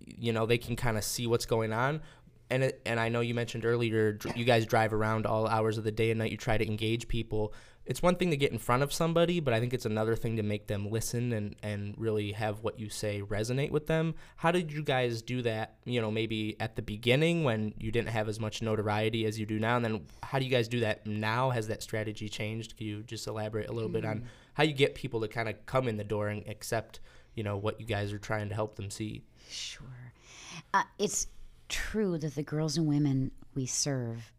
you 0.00 0.32
know, 0.32 0.46
they 0.46 0.56
can 0.56 0.74
kind 0.74 0.96
of 0.96 1.04
see 1.04 1.26
what's 1.26 1.44
going 1.44 1.72
on. 1.72 2.00
And, 2.48 2.72
and 2.86 2.98
I 2.98 3.08
know 3.08 3.20
you 3.20 3.34
mentioned 3.34 3.66
earlier, 3.66 4.18
you 4.34 4.44
guys 4.44 4.64
drive 4.64 4.94
around 4.94 5.26
all 5.26 5.46
hours 5.46 5.76
of 5.76 5.84
the 5.84 5.92
day 5.92 6.10
and 6.10 6.18
night. 6.18 6.30
You 6.30 6.36
try 6.38 6.56
to 6.56 6.66
engage 6.66 7.06
people 7.08 7.52
it's 7.84 8.00
one 8.00 8.14
thing 8.14 8.30
to 8.30 8.36
get 8.36 8.52
in 8.52 8.58
front 8.58 8.82
of 8.82 8.92
somebody, 8.92 9.40
but 9.40 9.52
I 9.52 9.58
think 9.58 9.74
it's 9.74 9.86
another 9.86 10.14
thing 10.14 10.36
to 10.36 10.42
make 10.42 10.68
them 10.68 10.88
listen 10.88 11.32
and, 11.32 11.56
and 11.62 11.94
really 11.98 12.32
have 12.32 12.62
what 12.62 12.78
you 12.78 12.88
say 12.88 13.22
resonate 13.22 13.70
with 13.70 13.88
them. 13.88 14.14
How 14.36 14.52
did 14.52 14.72
you 14.72 14.84
guys 14.84 15.20
do 15.20 15.42
that? 15.42 15.76
You 15.84 16.00
know, 16.00 16.10
maybe 16.10 16.56
at 16.60 16.76
the 16.76 16.82
beginning 16.82 17.42
when 17.42 17.74
you 17.78 17.90
didn't 17.90 18.10
have 18.10 18.28
as 18.28 18.38
much 18.38 18.62
notoriety 18.62 19.26
as 19.26 19.38
you 19.38 19.46
do 19.46 19.58
now, 19.58 19.76
and 19.76 19.84
then 19.84 20.06
how 20.22 20.38
do 20.38 20.44
you 20.44 20.50
guys 20.50 20.68
do 20.68 20.80
that 20.80 21.06
now? 21.06 21.50
Has 21.50 21.68
that 21.68 21.82
strategy 21.82 22.28
changed? 22.28 22.76
Can 22.76 22.86
you 22.86 23.02
just 23.02 23.26
elaborate 23.26 23.68
a 23.68 23.72
little 23.72 23.88
mm-hmm. 23.88 24.00
bit 24.00 24.04
on 24.04 24.20
mm. 24.20 24.24
how 24.54 24.62
you 24.62 24.74
get 24.74 24.94
people 24.94 25.20
to 25.20 25.28
kind 25.28 25.48
of 25.48 25.66
come 25.66 25.88
in 25.88 25.96
the 25.96 26.04
door 26.04 26.28
and 26.28 26.46
accept, 26.46 27.00
you 27.34 27.42
know, 27.42 27.56
what 27.56 27.80
you 27.80 27.86
guys 27.86 28.12
are 28.12 28.18
trying 28.18 28.48
to 28.48 28.54
help 28.54 28.76
them 28.76 28.90
see? 28.90 29.24
Sure, 29.50 30.12
uh, 30.72 30.84
it's 30.98 31.26
true 31.68 32.16
that 32.18 32.36
the 32.36 32.42
girls 32.44 32.76
and 32.76 32.86
women 32.86 33.32
we 33.54 33.66
serve 33.66 34.32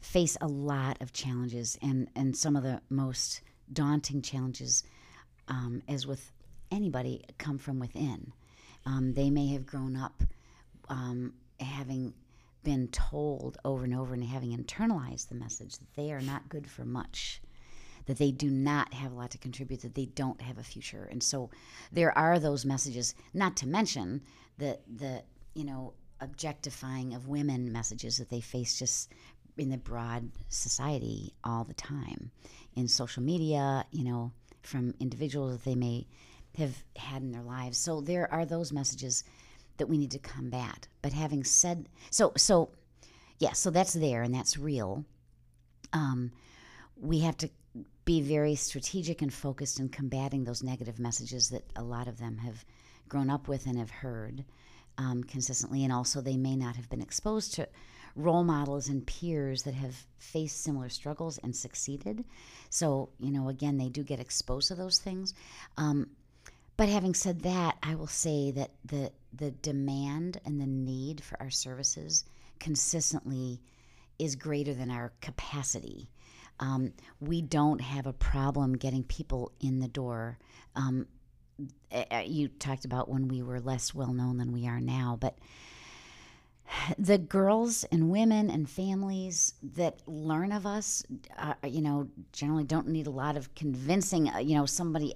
face 0.00 0.36
a 0.40 0.48
lot 0.48 1.00
of 1.00 1.12
challenges 1.12 1.78
and, 1.82 2.08
and 2.16 2.36
some 2.36 2.56
of 2.56 2.62
the 2.62 2.80
most 2.88 3.42
daunting 3.72 4.22
challenges, 4.22 4.82
um, 5.48 5.82
as 5.88 6.06
with 6.06 6.32
anybody, 6.70 7.24
come 7.38 7.58
from 7.58 7.78
within. 7.78 8.32
Um, 8.86 9.12
they 9.12 9.30
may 9.30 9.48
have 9.48 9.66
grown 9.66 9.96
up 9.96 10.22
um, 10.88 11.34
having 11.60 12.14
been 12.62 12.88
told 12.88 13.58
over 13.64 13.84
and 13.84 13.94
over 13.94 14.14
and 14.14 14.24
having 14.24 14.56
internalized 14.56 15.28
the 15.28 15.34
message 15.34 15.78
that 15.78 15.94
they 15.96 16.12
are 16.12 16.20
not 16.20 16.48
good 16.48 16.66
for 16.66 16.84
much, 16.84 17.40
that 18.06 18.18
they 18.18 18.30
do 18.30 18.50
not 18.50 18.92
have 18.94 19.12
a 19.12 19.14
lot 19.14 19.30
to 19.30 19.38
contribute, 19.38 19.80
that 19.82 19.94
they 19.94 20.06
don't 20.06 20.40
have 20.40 20.58
a 20.58 20.62
future. 20.62 21.08
And 21.10 21.22
so 21.22 21.50
there 21.92 22.16
are 22.16 22.38
those 22.38 22.64
messages, 22.64 23.14
not 23.34 23.56
to 23.58 23.68
mention 23.68 24.22
the, 24.58 24.78
the 24.96 25.22
you 25.54 25.64
know, 25.64 25.94
objectifying 26.20 27.14
of 27.14 27.28
women 27.28 27.72
messages 27.72 28.18
that 28.18 28.28
they 28.28 28.40
face 28.40 28.78
just 28.78 29.10
in 29.60 29.70
the 29.70 29.76
broad 29.76 30.30
society 30.48 31.34
all 31.44 31.64
the 31.64 31.74
time 31.74 32.30
in 32.74 32.88
social 32.88 33.22
media, 33.22 33.84
you 33.90 34.04
know, 34.04 34.32
from 34.62 34.94
individuals 35.00 35.52
that 35.52 35.64
they 35.64 35.74
may 35.74 36.06
have 36.56 36.82
had 36.96 37.22
in 37.22 37.30
their 37.30 37.42
lives. 37.42 37.78
So 37.78 38.00
there 38.00 38.32
are 38.32 38.44
those 38.44 38.72
messages 38.72 39.22
that 39.76 39.86
we 39.86 39.98
need 39.98 40.10
to 40.12 40.18
combat. 40.18 40.88
But 41.02 41.12
having 41.12 41.44
said 41.44 41.88
so 42.10 42.32
so 42.36 42.70
yeah, 43.38 43.52
so 43.52 43.70
that's 43.70 43.92
there 43.92 44.22
and 44.22 44.34
that's 44.34 44.58
real. 44.58 45.04
Um, 45.92 46.32
we 46.96 47.20
have 47.20 47.36
to 47.38 47.50
be 48.04 48.20
very 48.20 48.54
strategic 48.54 49.22
and 49.22 49.32
focused 49.32 49.78
in 49.78 49.88
combating 49.88 50.44
those 50.44 50.62
negative 50.62 50.98
messages 50.98 51.50
that 51.50 51.64
a 51.76 51.82
lot 51.82 52.08
of 52.08 52.18
them 52.18 52.38
have 52.38 52.64
grown 53.08 53.30
up 53.30 53.48
with 53.48 53.66
and 53.66 53.78
have 53.78 53.90
heard 53.90 54.44
um, 54.98 55.22
consistently, 55.24 55.84
and 55.84 55.92
also 55.92 56.20
they 56.20 56.36
may 56.36 56.56
not 56.56 56.76
have 56.76 56.90
been 56.90 57.00
exposed 57.00 57.54
to 57.54 57.68
role 58.16 58.44
models 58.44 58.88
and 58.88 59.06
peers 59.06 59.62
that 59.62 59.74
have 59.74 59.94
faced 60.18 60.62
similar 60.62 60.88
struggles 60.88 61.38
and 61.38 61.54
succeeded. 61.54 62.24
So, 62.68 63.10
you 63.18 63.30
know, 63.30 63.48
again, 63.48 63.78
they 63.78 63.88
do 63.88 64.02
get 64.02 64.20
exposed 64.20 64.68
to 64.68 64.74
those 64.74 64.98
things. 64.98 65.34
Um, 65.76 66.10
but 66.76 66.88
having 66.88 67.14
said 67.14 67.42
that, 67.42 67.76
I 67.82 67.94
will 67.94 68.06
say 68.06 68.50
that 68.52 68.70
the 68.84 69.12
the 69.32 69.50
demand 69.50 70.40
and 70.44 70.60
the 70.60 70.66
need 70.66 71.22
for 71.22 71.40
our 71.40 71.50
services 71.50 72.24
consistently 72.58 73.60
is 74.18 74.34
greater 74.34 74.74
than 74.74 74.90
our 74.90 75.12
capacity. 75.20 76.08
Um, 76.58 76.92
we 77.20 77.42
don't 77.42 77.80
have 77.80 78.06
a 78.06 78.12
problem 78.12 78.76
getting 78.76 79.02
people 79.04 79.52
in 79.60 79.80
the 79.80 79.88
door. 79.88 80.38
Um, 80.74 81.06
you 82.24 82.48
talked 82.48 82.84
about 82.84 83.08
when 83.08 83.28
we 83.28 83.42
were 83.42 83.60
less 83.60 83.94
well 83.94 84.12
known 84.12 84.38
than 84.38 84.52
we 84.52 84.66
are 84.66 84.80
now, 84.80 85.16
but 85.20 85.38
the 86.98 87.18
girls 87.18 87.84
and 87.84 88.10
women 88.10 88.50
and 88.50 88.68
families 88.68 89.54
that 89.74 89.98
learn 90.06 90.52
of 90.52 90.66
us, 90.66 91.04
uh, 91.38 91.54
you 91.66 91.80
know, 91.80 92.08
generally 92.32 92.64
don't 92.64 92.88
need 92.88 93.06
a 93.06 93.10
lot 93.10 93.36
of 93.36 93.54
convincing. 93.54 94.28
Uh, 94.28 94.38
you 94.38 94.54
know, 94.54 94.66
somebody, 94.66 95.12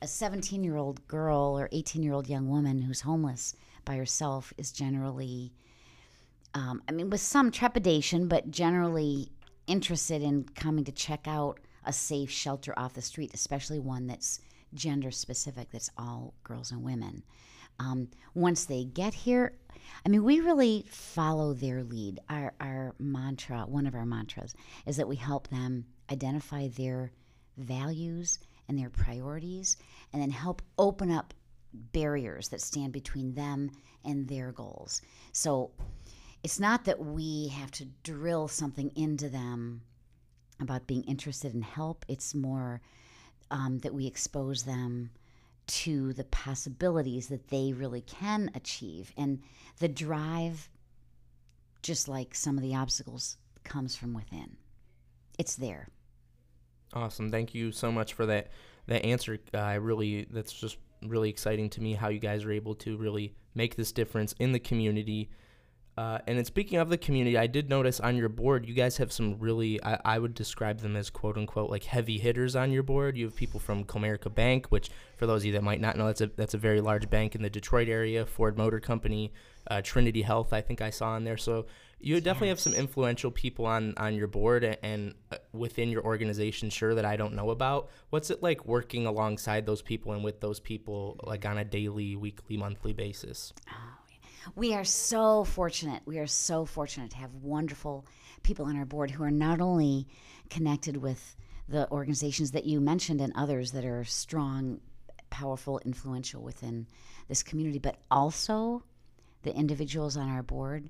a 0.00 0.06
17 0.06 0.62
year 0.62 0.76
old 0.76 1.06
girl 1.08 1.58
or 1.58 1.68
18 1.72 2.02
year 2.02 2.12
old 2.12 2.28
young 2.28 2.48
woman 2.48 2.82
who's 2.82 3.00
homeless 3.00 3.54
by 3.84 3.96
herself 3.96 4.52
is 4.56 4.72
generally, 4.72 5.52
um, 6.54 6.82
I 6.88 6.92
mean, 6.92 7.10
with 7.10 7.20
some 7.20 7.50
trepidation, 7.50 8.28
but 8.28 8.50
generally 8.50 9.30
interested 9.66 10.22
in 10.22 10.44
coming 10.54 10.84
to 10.84 10.92
check 10.92 11.26
out 11.26 11.60
a 11.84 11.92
safe 11.92 12.30
shelter 12.30 12.74
off 12.76 12.94
the 12.94 13.02
street, 13.02 13.32
especially 13.34 13.78
one 13.78 14.06
that's 14.06 14.40
gender 14.74 15.10
specific, 15.10 15.70
that's 15.70 15.90
all 15.96 16.34
girls 16.44 16.70
and 16.70 16.82
women. 16.82 17.22
Um, 17.78 18.08
once 18.34 18.64
they 18.64 18.84
get 18.84 19.14
here, 19.14 19.52
I 20.04 20.08
mean, 20.08 20.24
we 20.24 20.40
really 20.40 20.86
follow 20.90 21.54
their 21.54 21.82
lead. 21.82 22.20
Our, 22.28 22.54
our 22.60 22.94
mantra, 22.98 23.62
one 23.66 23.86
of 23.86 23.94
our 23.94 24.06
mantras, 24.06 24.54
is 24.86 24.96
that 24.96 25.08
we 25.08 25.16
help 25.16 25.48
them 25.48 25.86
identify 26.10 26.68
their 26.68 27.12
values 27.56 28.38
and 28.68 28.78
their 28.78 28.90
priorities 28.90 29.76
and 30.12 30.20
then 30.20 30.30
help 30.30 30.62
open 30.78 31.10
up 31.10 31.34
barriers 31.72 32.48
that 32.48 32.60
stand 32.60 32.92
between 32.92 33.34
them 33.34 33.70
and 34.04 34.28
their 34.28 34.52
goals. 34.52 35.02
So 35.32 35.70
it's 36.42 36.60
not 36.60 36.84
that 36.84 36.98
we 36.98 37.48
have 37.48 37.70
to 37.72 37.86
drill 38.02 38.48
something 38.48 38.90
into 38.94 39.28
them 39.28 39.82
about 40.60 40.86
being 40.86 41.04
interested 41.04 41.54
in 41.54 41.62
help, 41.62 42.04
it's 42.08 42.34
more 42.34 42.80
um, 43.50 43.78
that 43.78 43.94
we 43.94 44.06
expose 44.06 44.64
them 44.64 45.10
to 45.68 46.12
the 46.14 46.24
possibilities 46.24 47.28
that 47.28 47.48
they 47.48 47.72
really 47.72 48.00
can 48.00 48.50
achieve. 48.54 49.12
And 49.16 49.40
the 49.78 49.88
drive, 49.88 50.68
just 51.82 52.08
like 52.08 52.34
some 52.34 52.56
of 52.56 52.62
the 52.62 52.74
obstacles, 52.74 53.36
comes 53.64 53.96
from 53.96 54.14
within. 54.14 54.56
It's 55.38 55.56
there. 55.56 55.88
Awesome. 56.92 57.30
Thank 57.30 57.54
you 57.54 57.70
so 57.70 57.92
much 57.92 58.14
for 58.14 58.26
that 58.26 58.50
that 58.86 59.04
answer. 59.04 59.38
Uh, 59.52 59.58
I 59.58 59.74
really 59.74 60.26
that's 60.30 60.52
just 60.52 60.78
really 61.02 61.28
exciting 61.28 61.70
to 61.70 61.82
me 61.82 61.92
how 61.92 62.08
you 62.08 62.18
guys 62.18 62.44
are 62.44 62.50
able 62.50 62.74
to 62.76 62.96
really 62.96 63.34
make 63.54 63.76
this 63.76 63.92
difference 63.92 64.34
in 64.38 64.52
the 64.52 64.58
community 64.58 65.30
uh, 65.98 66.20
and 66.28 66.38
then 66.38 66.44
speaking 66.44 66.78
of 66.78 66.90
the 66.90 66.96
community, 66.96 67.36
I 67.36 67.48
did 67.48 67.68
notice 67.68 67.98
on 67.98 68.16
your 68.16 68.28
board, 68.28 68.68
you 68.68 68.72
guys 68.72 68.98
have 68.98 69.10
some 69.10 69.36
really, 69.40 69.82
I, 69.82 69.98
I, 70.04 70.18
would 70.20 70.32
describe 70.32 70.78
them 70.78 70.94
as 70.94 71.10
quote 71.10 71.36
unquote 71.36 71.70
like 71.70 71.82
heavy 71.82 72.18
hitters 72.18 72.54
on 72.54 72.70
your 72.70 72.84
board. 72.84 73.16
You 73.16 73.24
have 73.24 73.34
people 73.34 73.58
from 73.58 73.82
Comerica 73.82 74.32
Bank, 74.32 74.66
which 74.68 74.90
for 75.16 75.26
those 75.26 75.42
of 75.42 75.46
you 75.46 75.52
that 75.54 75.64
might 75.64 75.80
not 75.80 75.96
know, 75.96 76.06
that's 76.06 76.20
a 76.20 76.28
that's 76.36 76.54
a 76.54 76.58
very 76.58 76.80
large 76.80 77.10
bank 77.10 77.34
in 77.34 77.42
the 77.42 77.50
Detroit 77.50 77.88
area. 77.88 78.24
Ford 78.24 78.56
Motor 78.56 78.78
Company, 78.78 79.32
uh, 79.68 79.82
Trinity 79.82 80.22
Health, 80.22 80.52
I 80.52 80.60
think 80.60 80.80
I 80.80 80.90
saw 80.90 81.08
on 81.08 81.24
there. 81.24 81.36
So 81.36 81.66
you 81.98 82.20
definitely 82.20 82.50
have 82.50 82.60
some 82.60 82.74
influential 82.74 83.32
people 83.32 83.66
on 83.66 83.94
on 83.96 84.14
your 84.14 84.28
board 84.28 84.62
and, 84.62 84.78
and 84.84 85.14
uh, 85.32 85.38
within 85.52 85.88
your 85.88 86.04
organization. 86.04 86.70
Sure, 86.70 86.94
that 86.94 87.06
I 87.06 87.16
don't 87.16 87.34
know 87.34 87.50
about. 87.50 87.90
What's 88.10 88.30
it 88.30 88.40
like 88.40 88.64
working 88.64 89.04
alongside 89.06 89.66
those 89.66 89.82
people 89.82 90.12
and 90.12 90.22
with 90.22 90.40
those 90.40 90.60
people, 90.60 91.18
like 91.24 91.44
on 91.44 91.58
a 91.58 91.64
daily, 91.64 92.14
weekly, 92.14 92.56
monthly 92.56 92.92
basis? 92.92 93.52
We 94.54 94.74
are 94.74 94.84
so 94.84 95.44
fortunate. 95.44 96.02
We 96.04 96.18
are 96.18 96.26
so 96.26 96.64
fortunate 96.64 97.10
to 97.10 97.16
have 97.16 97.34
wonderful 97.34 98.06
people 98.42 98.66
on 98.66 98.76
our 98.76 98.84
board 98.84 99.10
who 99.10 99.22
are 99.24 99.30
not 99.30 99.60
only 99.60 100.06
connected 100.50 100.96
with 100.96 101.36
the 101.68 101.90
organizations 101.90 102.52
that 102.52 102.64
you 102.64 102.80
mentioned 102.80 103.20
and 103.20 103.32
others 103.34 103.72
that 103.72 103.84
are 103.84 104.04
strong, 104.04 104.80
powerful, 105.30 105.80
influential 105.84 106.42
within 106.42 106.86
this 107.28 107.42
community, 107.42 107.78
but 107.78 107.96
also 108.10 108.82
the 109.42 109.54
individuals 109.54 110.16
on 110.16 110.28
our 110.28 110.42
board 110.42 110.88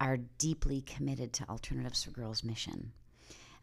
are 0.00 0.18
deeply 0.38 0.80
committed 0.82 1.32
to 1.34 1.48
Alternatives 1.48 2.04
for 2.04 2.10
Girls 2.10 2.42
mission. 2.42 2.92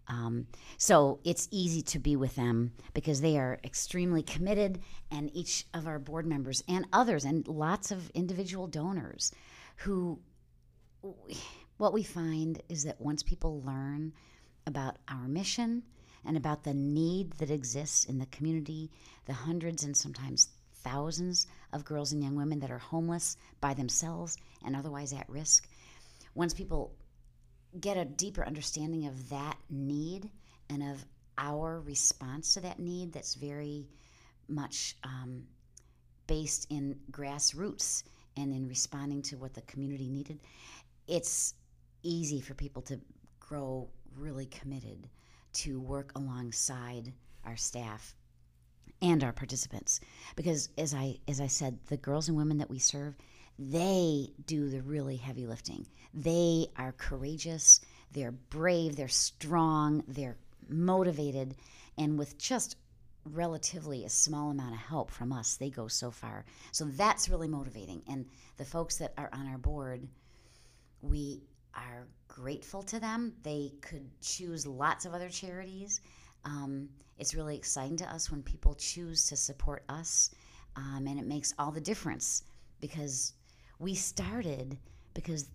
Um, 0.09 0.47
so 0.77 1.19
it's 1.23 1.49
easy 1.51 1.81
to 1.83 1.99
be 1.99 2.15
with 2.15 2.35
them 2.35 2.71
because 2.93 3.21
they 3.21 3.37
are 3.37 3.59
extremely 3.63 4.23
committed, 4.23 4.79
and 5.11 5.29
each 5.35 5.65
of 5.73 5.85
our 5.85 5.99
board 5.99 6.25
members 6.25 6.63
and 6.67 6.87
others, 6.93 7.25
and 7.25 7.47
lots 7.47 7.91
of 7.91 8.09
individual 8.11 8.67
donors 8.67 9.31
who, 9.77 10.19
what 11.77 11.93
we 11.93 12.03
find 12.03 12.61
is 12.69 12.83
that 12.83 13.01
once 13.01 13.21
people 13.21 13.61
learn 13.63 14.13
about 14.65 14.97
our 15.07 15.27
mission 15.27 15.83
and 16.25 16.37
about 16.37 16.63
the 16.63 16.73
need 16.73 17.33
that 17.33 17.51
exists 17.51 18.05
in 18.05 18.17
the 18.17 18.25
community, 18.27 18.89
the 19.25 19.33
hundreds 19.33 19.83
and 19.83 19.95
sometimes 19.95 20.49
thousands 20.83 21.47
of 21.73 21.85
girls 21.85 22.13
and 22.13 22.23
young 22.23 22.35
women 22.35 22.59
that 22.59 22.71
are 22.71 22.77
homeless 22.77 23.37
by 23.59 23.73
themselves 23.73 24.37
and 24.65 24.75
otherwise 24.75 25.11
at 25.11 25.29
risk, 25.29 25.67
once 26.33 26.53
people 26.53 26.93
get 27.79 27.97
a 27.97 28.05
deeper 28.05 28.45
understanding 28.45 29.07
of 29.07 29.29
that 29.29 29.57
need 29.69 30.29
and 30.69 30.83
of 30.83 31.05
our 31.37 31.79
response 31.81 32.53
to 32.55 32.61
that 32.61 32.79
need 32.79 33.13
that's 33.13 33.35
very 33.35 33.87
much 34.47 34.95
um, 35.03 35.43
based 36.27 36.67
in 36.69 36.97
grassroots 37.11 38.03
and 38.35 38.53
in 38.53 38.67
responding 38.67 39.21
to 39.23 39.37
what 39.37 39.53
the 39.53 39.61
community 39.61 40.09
needed, 40.09 40.39
it's 41.07 41.53
easy 42.03 42.39
for 42.39 42.53
people 42.53 42.81
to 42.83 42.99
grow 43.39 43.89
really 44.15 44.45
committed 44.47 45.07
to 45.53 45.79
work 45.79 46.11
alongside 46.15 47.13
our 47.45 47.55
staff 47.55 48.13
and 49.01 49.23
our 49.23 49.33
participants. 49.33 49.99
Because 50.35 50.69
as 50.77 50.93
i 50.93 51.17
as 51.27 51.39
i 51.39 51.47
said 51.47 51.77
the 51.87 51.97
girls 51.97 52.27
and 52.27 52.37
women 52.37 52.57
that 52.57 52.69
we 52.69 52.79
serve 52.79 53.15
they 53.59 54.29
do 54.45 54.69
the 54.69 54.81
really 54.81 55.17
heavy 55.17 55.47
lifting. 55.47 55.87
They 56.13 56.67
are 56.75 56.91
courageous, 56.91 57.81
they're 58.11 58.31
brave, 58.31 58.95
they're 58.95 59.07
strong, 59.07 60.03
they're 60.07 60.37
motivated, 60.69 61.55
and 61.97 62.17
with 62.17 62.37
just 62.37 62.77
relatively 63.25 64.05
a 64.05 64.09
small 64.09 64.51
amount 64.51 64.73
of 64.73 64.79
help 64.79 65.11
from 65.11 65.31
us, 65.31 65.55
they 65.55 65.69
go 65.69 65.87
so 65.87 66.11
far. 66.11 66.45
So 66.71 66.85
that's 66.85 67.29
really 67.29 67.47
motivating. 67.47 68.03
And 68.07 68.25
the 68.57 68.65
folks 68.65 68.97
that 68.97 69.13
are 69.17 69.29
on 69.33 69.47
our 69.47 69.57
board, 69.57 70.07
we 71.01 71.41
are 71.75 72.07
grateful 72.27 72.83
to 72.83 72.99
them. 72.99 73.33
They 73.43 73.73
could 73.81 74.09
choose 74.21 74.65
lots 74.65 75.05
of 75.05 75.13
other 75.13 75.29
charities. 75.29 76.01
Um, 76.45 76.89
it's 77.17 77.35
really 77.35 77.55
exciting 77.55 77.97
to 77.97 78.11
us 78.11 78.31
when 78.31 78.43
people 78.43 78.75
choose 78.75 79.27
to 79.27 79.35
support 79.35 79.83
us, 79.89 80.31
um, 80.75 81.07
and 81.07 81.19
it 81.19 81.25
makes 81.25 81.53
all 81.57 81.71
the 81.71 81.81
difference 81.81 82.43
because 82.79 83.33
we 83.79 83.95
started 83.95 84.77
because 85.13 85.49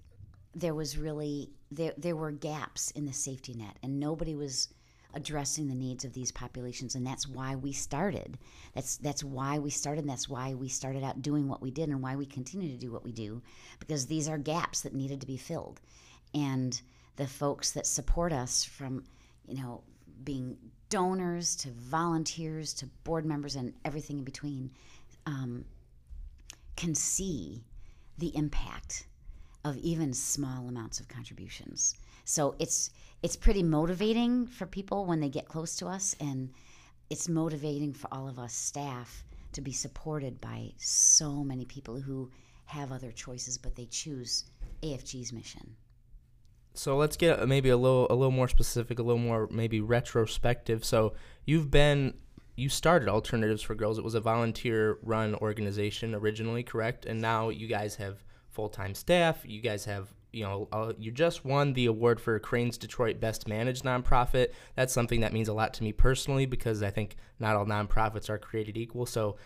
there 0.55 0.75
was 0.75 0.99
really 0.99 1.51
there 1.71 1.95
there 1.97 2.17
were 2.17 2.31
gaps 2.31 2.91
in 2.93 3.07
the 3.07 3.13
safety 3.13 3.55
net 3.55 3.79
and 3.83 3.99
nobody 3.99 4.35
was 4.35 4.69
addressing 5.15 5.69
the 5.69 5.75
needs 5.75 6.05
of 6.05 6.13
these 6.13 6.33
populations. 6.33 6.95
And 6.95 7.07
that's 7.07 7.29
why 7.29 7.55
we 7.55 7.73
started. 7.73 8.39
That's 8.75 8.97
that's 8.97 9.23
why 9.23 9.59
we 9.59 9.71
started 9.71 10.09
that's 10.09 10.29
why 10.29 10.55
we 10.55 10.69
started 10.69 11.05
out 11.05 11.23
doing 11.23 11.49
what 11.49 11.63
we 11.63 11.71
did 11.71 11.89
and 11.89 12.03
why 12.03 12.17
we 12.17 12.27
continue 12.27 12.71
to 12.71 12.79
do 12.79 12.91
what 12.91 13.05
we 13.05 13.13
do 13.13 13.43
because 13.79 14.07
these 14.07 14.29
are 14.29 14.39
gaps 14.39 14.81
that 14.83 14.95
needed 14.95 15.21
to 15.21 15.27
be 15.27 15.37
filled. 15.37 15.81
And 16.35 16.81
the 17.17 17.27
folks 17.27 17.73
that 17.73 17.87
support 17.87 18.33
us 18.33 18.65
from 18.65 19.05
you 19.47 19.63
know 19.63 19.83
being 20.25 20.57
donors 20.89 21.57
to 21.57 21.71
volunteers 21.71 22.75
to 22.75 22.87
board 23.05 23.25
members 23.25 23.57
and 23.57 23.73
everything 23.85 24.19
in 24.19 24.25
between 24.25 24.71
um, 25.27 25.65
can 26.77 26.95
see 26.95 27.65
the 28.19 28.35
impact 28.37 29.07
of 29.65 29.77
even 29.79 30.13
small 30.13 30.69
amounts 30.69 31.01
of 31.01 31.09
contributions. 31.09 31.95
So 32.25 32.55
it's 32.59 32.91
it's 33.23 33.37
pretty 33.37 33.63
motivating 33.63 34.47
for 34.47 34.67
people 34.67 35.07
when 35.07 35.21
they 35.21 35.29
get 35.29 35.47
close 35.49 35.77
to 35.77 35.87
us 35.87 36.17
and 36.21 36.51
it's 37.11 37.29
motivating 37.29 37.93
for 37.93 38.09
all 38.13 38.29
of 38.29 38.39
us 38.39 38.53
staff 38.53 39.25
to 39.53 39.61
be 39.61 39.73
supported 39.73 40.41
by 40.41 40.73
so 40.79 41.45
many 41.45 41.65
people 41.65 42.01
who 42.01 42.31
have 42.65 42.91
other 42.91 43.13
choices 43.13 43.59
but 43.59 43.77
they 43.77 43.87
choose 43.87 44.45
AFG's 44.83 45.33
mission. 45.33 45.77
So 46.75 46.97
let's 46.97 47.17
get 47.17 47.47
maybe 47.47 47.69
a 47.69 47.77
little 47.77 48.07
a 48.11 48.15
little 48.15 48.33
more 48.33 48.49
specific, 48.49 48.99
a 48.99 49.03
little 49.03 49.23
more 49.23 49.49
maybe 49.51 49.81
retrospective. 49.81 50.85
So 50.85 51.15
you've 51.45 51.71
been 51.71 52.15
you 52.55 52.69
started 52.69 53.09
Alternatives 53.09 53.63
for 53.63 53.75
Girls. 53.75 53.99
It 53.99 54.05
was 54.05 54.15
a 54.15 54.21
volunteer 54.21 54.99
run 55.03 55.35
organization 55.37 56.15
originally, 56.15 56.63
correct? 56.63 57.07
And 57.07 57.21
now 57.21 57.49
you 57.49 57.67
guys 57.67 57.97
have 57.97 58.23
full 58.51 58.69
time 58.69 58.95
staff. 58.95 59.43
You 59.45 59.61
guys 59.61 59.87
have, 59.87 60.13
you 60.33 60.45
know, 60.45 60.69
uh, 60.73 60.93
you 60.99 61.11
just 61.11 61.45
won 61.45 61.73
the 61.73 61.87
award 61.87 62.21
for 62.21 62.39
Crain's 62.39 62.77
Detroit 62.77 63.21
Best 63.21 63.49
Managed 63.49 63.85
Nonprofit. 63.85 64.49
That's 64.75 64.93
something 64.93 65.21
that 65.21 65.33
means 65.33 65.49
a 65.49 65.55
lot 65.55 65.73
to 65.75 65.83
me 65.83 65.93
personally 65.93 66.47
because 66.47 66.83
I 66.83 66.91
think 66.91 67.17
not 67.39 67.57
all 67.57 67.65
nonprofits 67.65 68.29
are 68.29 68.39
created 68.39 68.77
equal. 68.77 69.07
So 69.07 69.37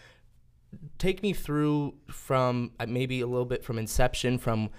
take 0.99 1.23
me 1.23 1.33
through 1.33 1.95
from 2.11 2.73
uh, 2.81 2.87
maybe 2.87 3.21
a 3.21 3.27
little 3.27 3.47
bit 3.47 3.65
from 3.65 3.79
inception, 3.79 4.39
from 4.39 4.71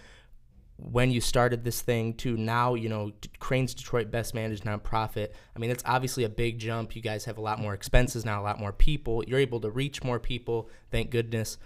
when 0.77 1.09
you 1.11 1.19
started 1.19 1.63
this 1.63 1.81
thing 1.81 2.13
to 2.13 2.37
now, 2.37 2.75
you 2.75 2.87
know, 2.87 3.11
Crain's 3.39 3.73
Detroit 3.73 4.11
Best 4.11 4.35
Managed 4.35 4.63
Nonprofit. 4.63 5.29
I 5.55 5.59
mean, 5.59 5.71
it's 5.71 5.83
obviously 5.85 6.23
a 6.23 6.29
big 6.29 6.59
jump. 6.59 6.95
You 6.95 7.01
guys 7.01 7.25
have 7.25 7.37
a 7.37 7.41
lot 7.41 7.59
more 7.59 7.73
expenses 7.73 8.23
now, 8.23 8.41
a 8.41 8.43
lot 8.43 8.59
more 8.59 8.71
people. 8.71 9.23
You're 9.25 9.39
able 9.39 9.59
to 9.61 9.71
reach 9.71 10.03
more 10.03 10.19
people, 10.19 10.69
thank 10.91 11.09
goodness. 11.09 11.57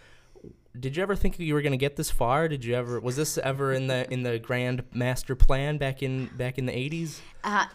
Did 0.80 0.96
you 0.96 1.04
ever 1.04 1.18
think 1.18 1.38
you 1.38 1.54
were 1.54 1.62
going 1.62 1.74
to 1.74 1.78
get 1.78 1.98
this 1.98 2.10
far? 2.10 2.48
Did 2.48 2.64
you 2.64 2.76
ever 2.76 3.02
was 3.02 3.18
this 3.18 3.38
ever 3.38 3.74
in 3.74 3.88
the 3.88 4.12
in 4.12 4.24
the 4.24 4.40
grand 4.40 4.84
master 4.94 5.36
plan 5.36 5.78
back 5.78 6.02
in 6.02 6.28
back 6.38 6.58
in 6.58 6.66
the 6.66 6.72
80s? 6.72 7.20
Uh, 7.44 7.66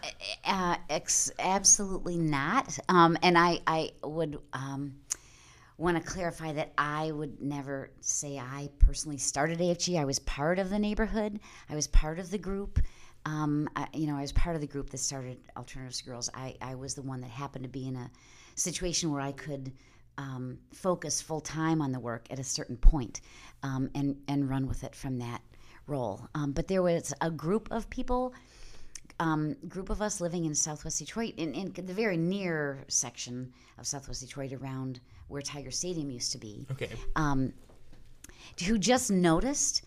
uh, 0.43 0.77
ex- 0.89 1.31
absolutely 1.37 2.17
not. 2.17 2.75
Um, 2.89 3.15
and 3.21 3.37
I 3.37 3.59
I 3.67 3.91
would 4.03 4.39
um, 4.51 4.95
want 5.77 5.97
to 5.97 6.03
clarify 6.03 6.53
that 6.53 6.73
I 6.77 7.11
would 7.11 7.41
never 7.41 7.91
say 8.01 8.37
I 8.37 8.69
personally 8.79 9.17
started 9.17 9.59
AFG. 9.59 9.99
I 9.99 10.05
was 10.05 10.19
part 10.19 10.59
of 10.59 10.69
the 10.69 10.79
neighborhood. 10.79 11.39
I 11.69 11.75
was 11.75 11.87
part 11.87 12.19
of 12.19 12.31
the 12.31 12.37
group. 12.37 12.79
Um, 13.25 13.69
I, 13.75 13.87
you 13.93 14.07
know, 14.07 14.17
I 14.17 14.21
was 14.21 14.31
part 14.31 14.55
of 14.55 14.61
the 14.61 14.67
group 14.67 14.89
that 14.89 14.97
started 14.97 15.37
Alternatives 15.55 16.01
Girls. 16.01 16.29
I, 16.33 16.55
I 16.61 16.75
was 16.75 16.95
the 16.95 17.01
one 17.01 17.21
that 17.21 17.29
happened 17.29 17.63
to 17.63 17.69
be 17.69 17.87
in 17.87 17.95
a 17.95 18.09
situation 18.55 19.11
where 19.11 19.21
I 19.21 19.33
could 19.33 19.71
um, 20.17 20.57
focus 20.73 21.21
full 21.21 21.41
time 21.41 21.81
on 21.81 21.91
the 21.91 21.99
work 21.99 22.25
at 22.31 22.39
a 22.39 22.43
certain 22.43 22.77
point, 22.77 23.21
um, 23.61 23.89
and 23.93 24.17
and 24.27 24.49
run 24.49 24.67
with 24.67 24.83
it 24.83 24.95
from 24.95 25.19
that 25.19 25.41
role. 25.85 26.27
Um, 26.33 26.53
but 26.53 26.67
there 26.67 26.81
was 26.81 27.13
a 27.21 27.29
group 27.29 27.67
of 27.69 27.87
people 27.91 28.33
um, 29.19 29.55
group 29.67 29.89
of 29.89 30.01
us 30.01 30.21
living 30.21 30.45
in 30.45 30.53
Southwest 30.53 30.99
Detroit, 30.99 31.33
in, 31.37 31.53
in 31.53 31.73
the 31.73 31.93
very 31.93 32.17
near 32.17 32.83
section 32.87 33.51
of 33.77 33.87
Southwest 33.87 34.21
Detroit 34.21 34.53
around 34.53 34.99
where 35.27 35.41
Tiger 35.41 35.71
Stadium 35.71 36.09
used 36.09 36.31
to 36.31 36.37
be. 36.37 36.65
Okay. 36.71 36.89
Um, 37.15 37.53
who 38.65 38.77
just 38.77 39.11
noticed 39.11 39.83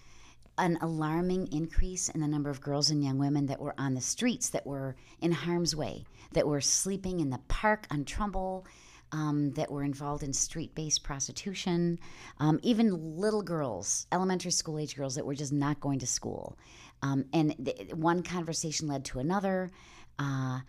an 0.58 0.78
alarming 0.82 1.48
increase 1.52 2.08
in 2.10 2.20
the 2.20 2.28
number 2.28 2.50
of 2.50 2.60
girls 2.60 2.90
and 2.90 3.02
young 3.02 3.18
women 3.18 3.46
that 3.46 3.60
were 3.60 3.74
on 3.78 3.94
the 3.94 4.00
streets, 4.00 4.50
that 4.50 4.66
were 4.66 4.94
in 5.20 5.32
harm's 5.32 5.74
way, 5.74 6.04
that 6.32 6.46
were 6.46 6.60
sleeping 6.60 7.20
in 7.20 7.30
the 7.30 7.40
park 7.48 7.86
on 7.90 8.04
Trumbull, 8.04 8.66
um, 9.12 9.50
that 9.52 9.70
were 9.70 9.82
involved 9.82 10.22
in 10.22 10.32
street 10.32 10.74
based 10.74 11.02
prostitution, 11.02 11.98
um, 12.38 12.60
even 12.62 13.18
little 13.18 13.42
girls, 13.42 14.06
elementary 14.12 14.52
school 14.52 14.78
age 14.78 14.96
girls 14.96 15.14
that 15.14 15.24
were 15.24 15.34
just 15.34 15.52
not 15.52 15.80
going 15.80 15.98
to 15.98 16.06
school. 16.06 16.56
Um, 17.02 17.24
and 17.32 17.56
th- 17.64 17.94
one 17.94 18.22
conversation 18.22 18.86
led 18.86 19.04
to 19.06 19.18
another. 19.18 19.70
Uh, 20.18 20.60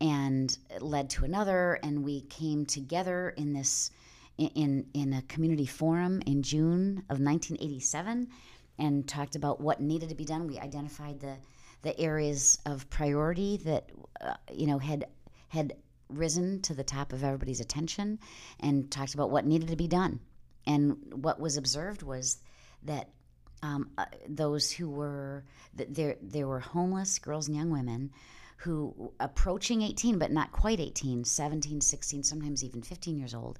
and 0.00 0.58
led 0.80 1.08
to 1.08 1.24
another, 1.24 1.78
and 1.82 2.04
we 2.04 2.20
came 2.22 2.66
together 2.66 3.32
in 3.38 3.54
this 3.54 3.90
in 4.38 4.86
in 4.94 5.12
a 5.12 5.22
community 5.22 5.66
forum 5.66 6.22
in 6.26 6.42
June 6.42 6.98
of 7.10 7.20
1987, 7.20 8.28
and 8.78 9.08
talked 9.08 9.36
about 9.36 9.60
what 9.60 9.80
needed 9.80 10.08
to 10.08 10.14
be 10.14 10.24
done. 10.24 10.46
We 10.46 10.58
identified 10.58 11.20
the 11.20 11.36
the 11.82 11.98
areas 11.98 12.58
of 12.66 12.88
priority 12.90 13.58
that 13.58 13.90
uh, 14.20 14.34
you 14.52 14.66
know 14.66 14.78
had 14.78 15.06
had 15.48 15.74
risen 16.08 16.62
to 16.62 16.74
the 16.74 16.84
top 16.84 17.12
of 17.12 17.24
everybody's 17.24 17.60
attention, 17.60 18.18
and 18.60 18.90
talked 18.90 19.14
about 19.14 19.30
what 19.30 19.46
needed 19.46 19.68
to 19.68 19.76
be 19.76 19.88
done. 19.88 20.20
And 20.66 20.96
what 21.22 21.40
was 21.40 21.56
observed 21.56 22.02
was 22.02 22.38
that 22.82 23.08
um, 23.62 23.90
uh, 23.96 24.04
those 24.28 24.70
who 24.70 24.90
were 24.90 25.44
there 25.74 26.16
there 26.20 26.46
were 26.46 26.60
homeless 26.60 27.18
girls 27.18 27.48
and 27.48 27.56
young 27.56 27.70
women 27.70 28.10
who 28.58 29.12
approaching 29.20 29.82
18 29.82 30.18
but 30.18 30.30
not 30.30 30.50
quite 30.52 30.80
18 30.80 31.24
17 31.24 31.80
16 31.80 32.22
sometimes 32.22 32.64
even 32.64 32.82
15 32.82 33.18
years 33.18 33.34
old 33.34 33.58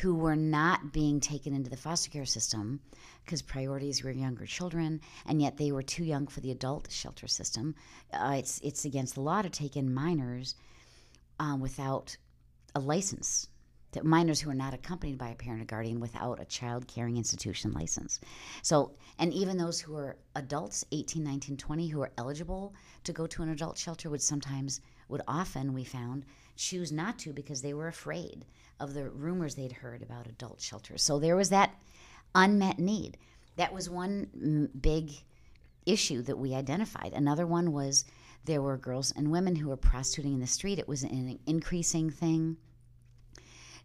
who 0.00 0.14
were 0.14 0.36
not 0.36 0.92
being 0.92 1.20
taken 1.20 1.54
into 1.54 1.68
the 1.68 1.76
foster 1.76 2.10
care 2.10 2.24
system 2.24 2.80
because 3.24 3.42
priorities 3.42 4.02
were 4.02 4.10
younger 4.10 4.46
children, 4.46 5.00
and 5.26 5.42
yet 5.42 5.58
they 5.58 5.72
were 5.72 5.82
too 5.82 6.04
young 6.04 6.26
for 6.26 6.40
the 6.40 6.50
adult 6.50 6.90
shelter 6.90 7.26
system. 7.26 7.74
Uh, 8.12 8.36
it's 8.38 8.60
it's 8.60 8.86
against 8.86 9.14
the 9.14 9.20
law 9.20 9.42
to 9.42 9.50
take 9.50 9.76
in 9.76 9.92
minors 9.92 10.54
uh, 11.38 11.56
without 11.60 12.16
a 12.74 12.80
license. 12.80 13.48
To 13.92 14.04
minors 14.04 14.40
who 14.40 14.48
are 14.50 14.54
not 14.54 14.72
accompanied 14.72 15.18
by 15.18 15.30
a 15.30 15.34
parent 15.34 15.62
or 15.62 15.64
guardian 15.64 16.00
without 16.00 16.40
a 16.40 16.44
child 16.44 16.86
caring 16.86 17.16
institution 17.16 17.72
license. 17.72 18.20
So, 18.62 18.92
and 19.18 19.34
even 19.34 19.58
those 19.58 19.80
who 19.80 19.96
are 19.96 20.16
adults, 20.36 20.84
18, 20.92 21.24
19, 21.24 21.56
20, 21.56 21.88
who 21.88 22.00
are 22.00 22.12
eligible 22.16 22.72
to 23.02 23.12
go 23.12 23.26
to 23.26 23.42
an 23.42 23.48
adult 23.48 23.76
shelter 23.76 24.08
would 24.08 24.22
sometimes, 24.22 24.80
would 25.08 25.22
often, 25.26 25.74
we 25.74 25.82
found, 25.82 26.24
choose 26.60 26.92
not 26.92 27.18
to 27.18 27.32
because 27.32 27.62
they 27.62 27.74
were 27.74 27.88
afraid 27.88 28.44
of 28.78 28.92
the 28.94 29.08
rumors 29.08 29.54
they'd 29.54 29.72
heard 29.72 30.02
about 30.02 30.26
adult 30.26 30.60
shelters. 30.60 31.02
So 31.02 31.18
there 31.18 31.36
was 31.36 31.48
that 31.50 31.74
unmet 32.34 32.78
need. 32.78 33.16
That 33.56 33.72
was 33.72 33.88
one 33.88 34.68
big 34.80 35.12
issue 35.86 36.22
that 36.22 36.38
we 36.38 36.54
identified. 36.54 37.12
Another 37.14 37.46
one 37.46 37.72
was 37.72 38.04
there 38.44 38.62
were 38.62 38.76
girls 38.76 39.12
and 39.16 39.30
women 39.30 39.56
who 39.56 39.68
were 39.68 39.76
prostituting 39.76 40.34
in 40.34 40.40
the 40.40 40.46
street. 40.46 40.78
It 40.78 40.88
was 40.88 41.02
an 41.02 41.38
increasing 41.46 42.10
thing. 42.10 42.56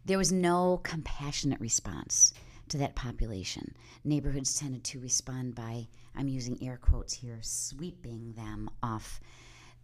There 0.04 0.18
was 0.18 0.30
no 0.30 0.80
compassionate 0.82 1.60
response 1.60 2.32
to 2.68 2.78
that 2.78 2.94
population. 2.94 3.74
Neighborhoods 4.04 4.58
tended 4.58 4.84
to 4.84 5.00
respond 5.00 5.54
by, 5.54 5.88
I'm 6.14 6.28
using 6.28 6.62
air 6.62 6.78
quotes 6.80 7.14
here, 7.14 7.38
sweeping 7.40 8.34
them 8.36 8.70
off 8.82 9.20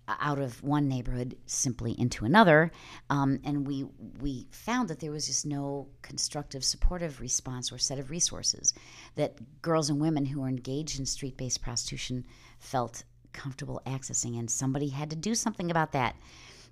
out 0.08 0.38
of 0.38 0.62
one 0.62 0.88
neighborhood 0.88 1.36
simply 1.46 1.92
into 1.98 2.24
another, 2.24 2.70
um, 3.08 3.38
and 3.44 3.66
we 3.66 3.84
we 4.20 4.46
found 4.50 4.88
that 4.88 5.00
there 5.00 5.12
was 5.12 5.26
just 5.26 5.46
no 5.46 5.88
constructive, 6.02 6.64
supportive 6.64 7.20
response 7.20 7.72
or 7.72 7.78
set 7.78 7.98
of 7.98 8.10
resources 8.10 8.74
that 9.14 9.62
girls 9.62 9.88
and 9.90 10.00
women 10.00 10.26
who 10.26 10.40
were 10.40 10.48
engaged 10.48 10.98
in 10.98 11.06
street-based 11.06 11.62
prostitution 11.62 12.26
felt 12.58 13.04
comfortable 13.32 13.80
accessing, 13.86 14.38
and 14.38 14.50
somebody 14.50 14.88
had 14.88 15.08
to 15.10 15.16
do 15.16 15.34
something 15.34 15.70
about 15.70 15.92
that. 15.92 16.16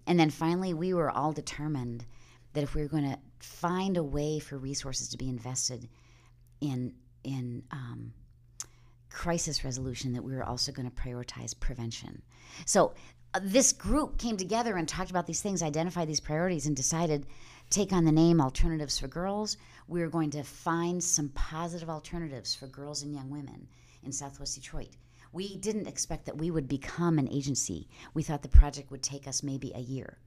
And 0.07 0.19
then 0.19 0.31
finally, 0.31 0.75
we 0.75 0.93
were 0.93 1.11
all 1.11 1.33
determined 1.33 2.07
that 2.53 2.65
if 2.65 2.75
we 2.75 2.83
were 2.83 2.89
going 2.89 3.11
to 3.11 3.19
find 3.39 3.97
a 3.97 4.03
way 4.03 4.41
for 4.41 4.59
resources 4.59 5.09
to 5.09 5.17
be 5.17 5.29
invested 5.29 5.89
in 6.61 6.95
in 7.23 7.63
um, 7.71 8.13
crisis 9.09 9.65
resolution, 9.65 10.13
that 10.13 10.23
we 10.23 10.35
were 10.35 10.45
also 10.45 10.73
going 10.73 10.91
to 10.91 11.03
prioritize 11.03 11.59
prevention. 11.59 12.23
So 12.65 12.95
this 13.43 13.73
group 13.73 14.19
came 14.19 14.37
together 14.37 14.77
and 14.77 14.89
talked 14.89 15.11
about 15.11 15.27
these 15.27 15.41
things, 15.41 15.63
identified 15.63 16.09
these 16.09 16.21
priorities, 16.21 16.67
and 16.67 16.77
decided 16.77 17.27
take 17.69 17.93
on 17.93 18.05
the 18.05 18.13
name 18.13 18.41
Alternatives 18.41 18.99
for 18.99 19.07
Girls. 19.07 19.57
We 19.87 20.03
are 20.03 20.09
going 20.09 20.31
to 20.31 20.43
find 20.43 21.03
some 21.03 21.29
positive 21.31 21.89
alternatives 21.89 22.55
for 22.55 22.67
girls 22.67 23.03
and 23.03 23.15
young 23.15 23.31
women 23.31 23.69
in 24.03 24.11
Southwest 24.11 24.57
Detroit. 24.57 24.97
We 25.33 25.57
didn't 25.57 25.87
expect 25.87 26.27
that 26.27 26.39
we 26.39 26.51
would 26.51 26.67
become 26.67 27.19
an 27.19 27.29
agency. 27.29 27.89
We 28.15 28.25
thought 28.25 28.43
the 28.43 28.49
project 28.49 28.91
would 28.91 29.03
take 29.03 29.29
us 29.29 29.45
maybe 29.45 29.73
a 29.75 29.81
year. 29.81 30.19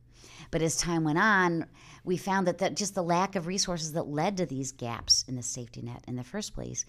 But 0.52 0.62
as 0.62 0.78
time 0.78 1.04
went 1.04 1.18
on, 1.18 1.66
we 2.06 2.16
found 2.16 2.48
that, 2.48 2.60
that 2.60 2.78
just 2.78 2.96
the 2.96 3.04
lack 3.04 3.36
of 3.36 3.48
resources 3.48 3.92
that 3.94 4.08
led 4.08 4.38
to 4.38 4.46
these 4.46 4.72
gaps 4.72 5.26
in 5.28 5.36
the 5.36 5.44
safety 5.44 5.82
net 5.82 6.06
in 6.08 6.16
the 6.16 6.24
first 6.24 6.54
place 6.54 6.86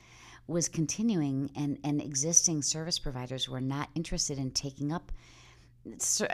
was 0.47 0.69
continuing, 0.69 1.51
and, 1.57 1.79
and 1.83 2.01
existing 2.01 2.63
service 2.63 2.99
providers 2.99 3.49
were 3.49 3.61
not 3.61 3.89
interested 3.97 4.39
in 4.39 4.51
taking 4.53 4.93
up 4.93 5.11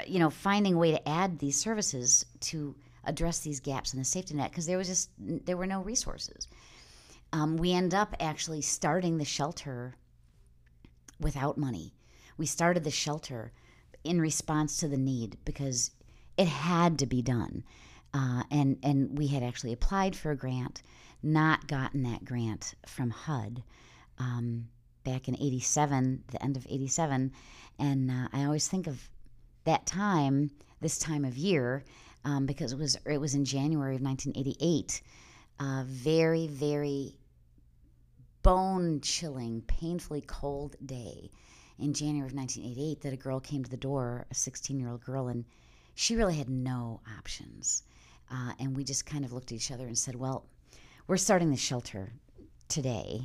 you 0.06 0.18
know, 0.18 0.30
finding 0.30 0.74
a 0.74 0.78
way 0.78 0.92
to 0.92 1.08
add 1.08 1.38
these 1.38 1.58
services 1.58 2.24
to 2.40 2.74
address 3.04 3.40
these 3.40 3.60
gaps 3.60 3.92
in 3.92 3.98
the 3.98 4.04
safety 4.04 4.34
net 4.34 4.50
because 4.50 4.66
there 4.66 4.78
was 4.78 4.88
just 4.88 5.10
there 5.18 5.56
were 5.56 5.66
no 5.66 5.82
resources. 5.82 6.48
Um, 7.32 7.56
we 7.56 7.72
end 7.72 7.94
up 7.94 8.14
actually 8.20 8.60
starting 8.60 9.18
the 9.18 9.24
shelter 9.24 9.94
without 11.20 11.58
money. 11.58 11.94
We 12.36 12.46
started 12.46 12.84
the 12.84 12.90
shelter 12.90 13.52
in 14.04 14.20
response 14.20 14.78
to 14.78 14.88
the 14.88 14.96
need 14.96 15.36
because 15.44 15.90
it 16.36 16.48
had 16.48 16.98
to 17.00 17.06
be 17.06 17.22
done, 17.22 17.64
uh, 18.14 18.44
and 18.50 18.78
and 18.82 19.18
we 19.18 19.28
had 19.28 19.42
actually 19.42 19.72
applied 19.72 20.16
for 20.16 20.30
a 20.30 20.36
grant, 20.36 20.82
not 21.22 21.66
gotten 21.66 22.02
that 22.04 22.24
grant 22.24 22.74
from 22.86 23.10
HUD. 23.10 23.62
Um, 24.18 24.68
back 25.02 25.28
in 25.28 25.34
87 25.34 26.24
the 26.30 26.42
end 26.42 26.58
of 26.58 26.66
87 26.68 27.32
and 27.78 28.10
uh, 28.10 28.28
i 28.34 28.44
always 28.44 28.68
think 28.68 28.86
of 28.86 29.08
that 29.64 29.86
time, 29.86 30.50
this 30.80 30.98
time 30.98 31.24
of 31.24 31.36
year, 31.36 31.84
um, 32.24 32.46
because 32.46 32.72
it 32.72 32.78
was 32.78 32.96
it 33.06 33.18
was 33.18 33.34
in 33.34 33.44
January 33.44 33.96
of 33.96 34.02
1988, 34.02 35.02
a 35.60 35.84
very 35.84 36.46
very 36.46 37.16
bone 38.42 39.00
chilling, 39.00 39.62
painfully 39.62 40.22
cold 40.22 40.76
day 40.84 41.30
in 41.78 41.94
January 41.94 42.28
of 42.28 42.34
1988 42.34 43.00
that 43.02 43.12
a 43.12 43.16
girl 43.16 43.40
came 43.40 43.64
to 43.64 43.70
the 43.70 43.76
door, 43.76 44.26
a 44.30 44.34
16 44.34 44.78
year 44.78 44.90
old 44.90 45.04
girl, 45.04 45.28
and 45.28 45.44
she 45.94 46.16
really 46.16 46.36
had 46.36 46.48
no 46.48 47.00
options. 47.18 47.82
Uh, 48.30 48.52
and 48.60 48.76
we 48.76 48.84
just 48.84 49.06
kind 49.06 49.24
of 49.24 49.32
looked 49.32 49.50
at 49.50 49.56
each 49.56 49.70
other 49.70 49.86
and 49.86 49.98
said, 49.98 50.14
"Well, 50.14 50.46
we're 51.06 51.16
starting 51.16 51.50
the 51.50 51.56
shelter 51.56 52.12
today. 52.68 53.22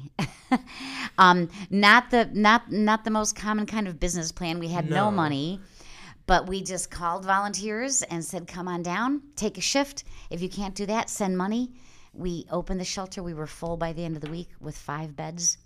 um, 1.17 1.49
not 1.69 2.09
the 2.09 2.29
not 2.33 2.71
not 2.71 3.03
the 3.03 3.11
most 3.11 3.35
common 3.35 3.65
kind 3.65 3.87
of 3.87 3.99
business 3.99 4.31
plan. 4.31 4.59
We 4.59 4.69
had 4.69 4.89
no, 4.89 5.05
no 5.05 5.11
money." 5.11 5.59
But 6.27 6.47
we 6.47 6.63
just 6.63 6.89
called 6.89 7.23
volunteers 7.25 8.01
and 8.01 8.23
said, 8.23 8.47
come 8.47 8.67
on 8.67 8.81
down, 8.81 9.21
take 9.35 9.57
a 9.57 9.61
shift. 9.61 10.03
If 10.29 10.41
you 10.41 10.49
can't 10.49 10.75
do 10.75 10.85
that, 10.87 11.09
send 11.09 11.37
money. 11.37 11.71
We 12.13 12.45
opened 12.49 12.79
the 12.79 12.85
shelter. 12.85 13.21
We 13.21 13.33
were 13.33 13.47
full 13.47 13.77
by 13.77 13.93
the 13.93 14.03
end 14.03 14.15
of 14.15 14.21
the 14.21 14.31
week 14.31 14.49
with 14.59 14.77
five 14.77 15.15
beds. 15.15 15.57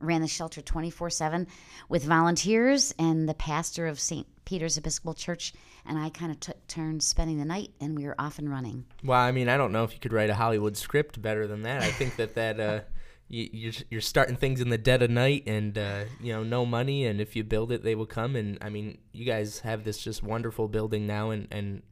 Ran 0.00 0.22
the 0.22 0.28
shelter 0.28 0.60
24 0.60 1.10
7 1.10 1.46
with 1.88 2.04
volunteers 2.04 2.94
and 2.98 3.28
the 3.28 3.34
pastor 3.34 3.86
of 3.86 4.00
St. 4.00 4.26
Peter's 4.44 4.76
Episcopal 4.76 5.14
Church. 5.14 5.52
And 5.86 5.98
I 5.98 6.10
kind 6.10 6.32
of 6.32 6.40
took 6.40 6.66
turns 6.66 7.06
spending 7.06 7.38
the 7.38 7.44
night, 7.44 7.70
and 7.80 7.96
we 7.96 8.06
were 8.06 8.14
off 8.18 8.38
and 8.38 8.50
running. 8.50 8.86
Well, 9.04 9.20
I 9.20 9.32
mean, 9.32 9.48
I 9.48 9.56
don't 9.58 9.72
know 9.72 9.84
if 9.84 9.92
you 9.92 9.98
could 9.98 10.14
write 10.14 10.30
a 10.30 10.34
Hollywood 10.34 10.76
script 10.76 11.20
better 11.20 11.46
than 11.46 11.62
that. 11.62 11.82
I 11.82 11.90
think 11.90 12.16
that 12.16 12.34
that. 12.36 12.60
Uh, 12.60 12.80
you, 13.28 13.72
you're 13.90 14.00
starting 14.00 14.36
things 14.36 14.60
in 14.60 14.68
the 14.68 14.78
dead 14.78 15.02
of 15.02 15.10
night 15.10 15.44
and 15.46 15.76
uh, 15.78 16.04
you 16.20 16.32
know 16.32 16.42
no 16.42 16.66
money. 16.66 17.06
And 17.06 17.20
if 17.20 17.34
you 17.34 17.42
build 17.44 17.72
it 17.72 17.82
they 17.82 17.94
will 17.94 18.06
come. 18.06 18.36
And 18.36 18.58
i 18.60 18.68
mean 18.68 18.98
you 19.12 19.24
guys 19.24 19.60
have 19.60 19.84
this 19.84 19.98
just 19.98 20.22
wonderful 20.22 20.68
building 20.68 21.06
now 21.06 21.30
and 21.30 21.48
and 21.50 21.82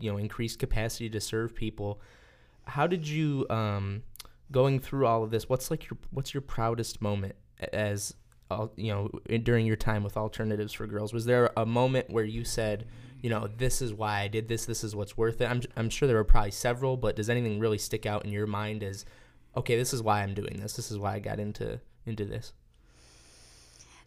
you 0.00 0.10
know 0.10 0.18
increased 0.18 0.58
capacity 0.58 1.10
to 1.10 1.20
serve 1.20 1.54
people. 1.54 2.00
How 2.64 2.86
did 2.86 3.08
you 3.08 3.46
um, 3.50 4.02
going 4.52 4.78
through 4.80 5.06
all 5.06 5.22
of 5.22 5.30
this 5.30 5.48
what's 5.48 5.70
like 5.70 5.90
your 5.90 5.98
what's 6.10 6.32
your 6.32 6.42
proudest 6.42 7.00
moment 7.02 7.34
as 7.72 8.14
you 8.76 8.92
know 8.92 9.10
during 9.42 9.66
your 9.66 9.76
time 9.76 10.02
with 10.02 10.16
alternatives 10.16 10.72
for 10.72 10.86
girls? 10.86 11.12
Was 11.12 11.24
there 11.24 11.50
a 11.56 11.66
moment 11.66 12.10
where 12.10 12.24
you 12.24 12.44
said 12.44 12.86
you 13.20 13.30
know 13.30 13.48
this 13.56 13.82
is 13.82 13.92
why 13.92 14.20
i 14.20 14.28
did 14.28 14.46
this 14.46 14.64
this 14.64 14.84
is 14.84 14.94
what's 14.94 15.16
worth 15.16 15.40
it? 15.40 15.50
I'm, 15.50 15.60
I'm 15.76 15.90
sure 15.90 16.06
there 16.06 16.16
were 16.16 16.24
probably 16.24 16.52
several 16.52 16.96
but 16.96 17.16
does 17.16 17.28
anything 17.28 17.58
really 17.58 17.78
stick 17.78 18.06
out 18.06 18.24
in 18.24 18.30
your 18.30 18.46
mind 18.46 18.82
as 18.82 19.04
okay, 19.56 19.76
this 19.76 19.92
is 19.92 20.02
why 20.02 20.22
I'm 20.22 20.34
doing 20.34 20.60
this. 20.60 20.74
This 20.74 20.90
is 20.90 20.98
why 20.98 21.14
I 21.14 21.18
got 21.18 21.38
into 21.40 21.80
into 22.06 22.24
this. 22.24 22.52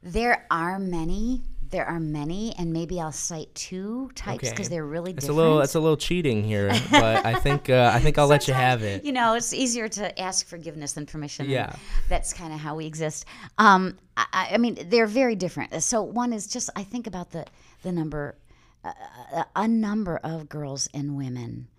There 0.04 0.46
are 0.50 0.80
many. 0.80 1.44
There 1.70 1.86
are 1.86 2.02
many, 2.02 2.54
and 2.58 2.74
maybe 2.74 3.00
I'll 3.00 3.14
cite 3.14 3.54
two 3.56 4.12
types 4.14 4.50
because 4.50 4.68
okay. 4.68 4.76
they're 4.76 4.86
really 4.86 5.12
it's 5.12 5.22
different. 5.22 5.40
a 5.40 5.42
little, 5.42 5.62
it's 5.62 5.76
a 5.76 5.80
little 5.80 5.96
cheating 5.96 6.44
here, 6.44 6.68
but 6.92 7.26
I 7.26 7.36
think, 7.36 7.70
uh, 7.70 7.92
I 7.94 8.00
think 8.00 8.18
I'll 8.18 8.28
let 8.28 8.46
you 8.46 8.54
have 8.54 8.84
it. 8.84 9.06
You 9.06 9.14
know, 9.14 9.36
it's 9.36 9.54
easier 9.54 9.88
to 9.88 10.20
ask 10.20 10.46
forgiveness 10.46 10.92
than 10.92 11.06
permission. 11.06 11.50
Yeah, 11.50 11.74
that's 12.10 12.34
kind 12.34 12.52
of 12.52 12.60
how 12.60 12.76
we 12.76 12.86
exist. 12.86 13.24
Um, 13.58 13.98
I, 14.18 14.50
I, 14.52 14.58
mean, 14.58 14.80
they're 14.90 15.08
very 15.08 15.38
different. 15.38 15.82
So 15.82 16.02
one 16.02 16.34
is 16.34 16.46
just 16.46 16.70
I 16.76 16.84
think 16.84 17.08
about 17.08 17.32
the 17.32 17.46
the 17.84 17.94
number, 17.94 18.36
uh, 18.84 19.44
a 19.56 19.66
number 19.66 20.18
of 20.18 20.50
girls 20.50 20.90
and 20.94 21.16
women 21.16 21.70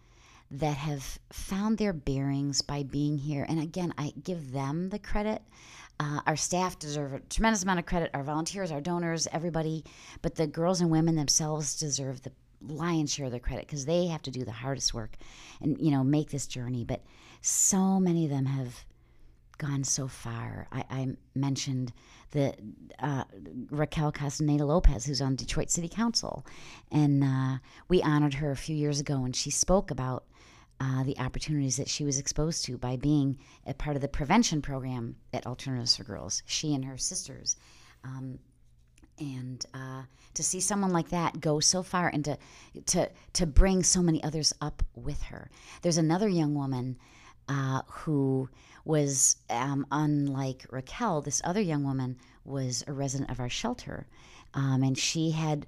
that 0.53 0.77
have 0.77 1.19
found 1.33 1.79
their 1.79 1.95
bearings 1.95 2.61
by 2.61 2.83
being 2.83 3.17
here. 3.17 3.47
And 3.49 3.61
again, 3.61 3.95
I 3.97 4.13
give 4.23 4.53
them 4.53 4.91
the 4.91 4.99
credit. 4.99 5.43
Uh, 5.99 6.21
our 6.27 6.37
staff 6.37 6.79
deserve 6.79 7.15
a 7.15 7.21
tremendous 7.21 7.63
amount 7.63 7.79
of 7.79 7.87
credit, 7.87 8.11
our 8.13 8.23
volunteers, 8.23 8.71
our 8.71 8.81
donors, 8.81 9.27
everybody. 9.33 9.85
But 10.21 10.35
the 10.35 10.47
girls 10.47 10.81
and 10.81 10.91
women 10.91 11.15
themselves 11.15 11.79
deserve 11.79 12.23
the 12.23 12.33
lion's 12.61 13.13
share 13.13 13.27
of 13.27 13.33
the 13.33 13.41
credit 13.41 13.67
because 13.67 13.87
they 13.87 14.07
have 14.07 14.23
to 14.23 14.31
do 14.31 14.45
the 14.45 14.53
hardest 14.53 14.93
work 14.93 15.17
and, 15.61 15.81
you 15.81 15.91
know, 15.91 16.05
make 16.05 16.31
this 16.31 16.47
journey. 16.47 16.85
But 16.85 17.03
so 17.41 17.99
many 17.99 18.25
of 18.25 18.31
them 18.31 18.45
have 18.47 18.85
gone 19.57 19.85
so 19.85 20.07
far. 20.07 20.67
I, 20.71 20.85
I 20.91 21.09
mentioned 21.35 21.93
the 22.33 22.55
uh, 22.99 23.25
Raquel 23.71 24.13
Castaneda 24.13 24.67
Lopez, 24.67 25.07
who's 25.07 25.23
on 25.23 25.37
Detroit 25.37 25.71
City 25.71 25.89
Council, 25.89 26.45
and 26.91 27.23
uh, 27.23 27.59
we 27.89 28.03
honored 28.03 28.35
her 28.35 28.51
a 28.51 28.57
few 28.57 28.75
years 28.75 29.01
ago, 29.01 29.25
and 29.25 29.37
she 29.37 29.51
spoke 29.51 29.91
about 29.91 30.25
uh, 30.83 31.05
the 31.05 31.17
opportunities 31.21 31.77
that 31.77 31.89
she 31.89 32.05
was 32.05 32.19
exposed 32.19 32.65
to 32.65 32.77
by 32.77 32.97
being 32.97 33.39
a 33.67 33.73
part 33.73 33.95
of 33.95 34.03
the 34.03 34.09
prevention 34.09 34.61
program 34.61 35.15
at 35.33 35.47
Alternatives 35.47 35.97
for 35.97 36.03
Girls, 36.03 36.43
she 36.45 36.75
and 36.75 36.85
her 36.85 36.99
sisters. 36.99 37.55
Um, 38.03 38.41
and 39.21 39.65
uh, 39.75 40.03
to 40.35 40.43
see 40.43 40.61
someone 40.61 40.91
like 40.91 41.11
that 41.11 41.41
go 41.41 41.61
so 41.61 41.85
far 41.85 42.09
and 42.09 42.25
to, 42.25 42.37
to, 42.87 43.09
to 43.35 43.47
bring 43.47 43.85
so 43.85 44.03
many 44.03 44.25
others 44.25 44.53
up 44.61 44.83
with 44.97 45.23
her. 45.23 45.49
There's 45.83 45.99
another 45.99 46.29
young 46.29 46.55
woman 46.55 46.99
uh, 47.49 47.83
who 47.87 48.49
was, 48.85 49.37
um, 49.51 49.87
unlike 49.93 50.67
Raquel, 50.69 51.21
this 51.21 51.41
other 51.45 51.61
young 51.61 51.85
woman 51.85 52.17
was 52.45 52.83
a 52.89 52.93
resident 52.93 53.31
of 53.31 53.39
our 53.39 53.49
shelter. 53.49 54.09
Um, 54.55 54.83
and 54.83 54.99
she 54.99 55.31
had 55.31 55.65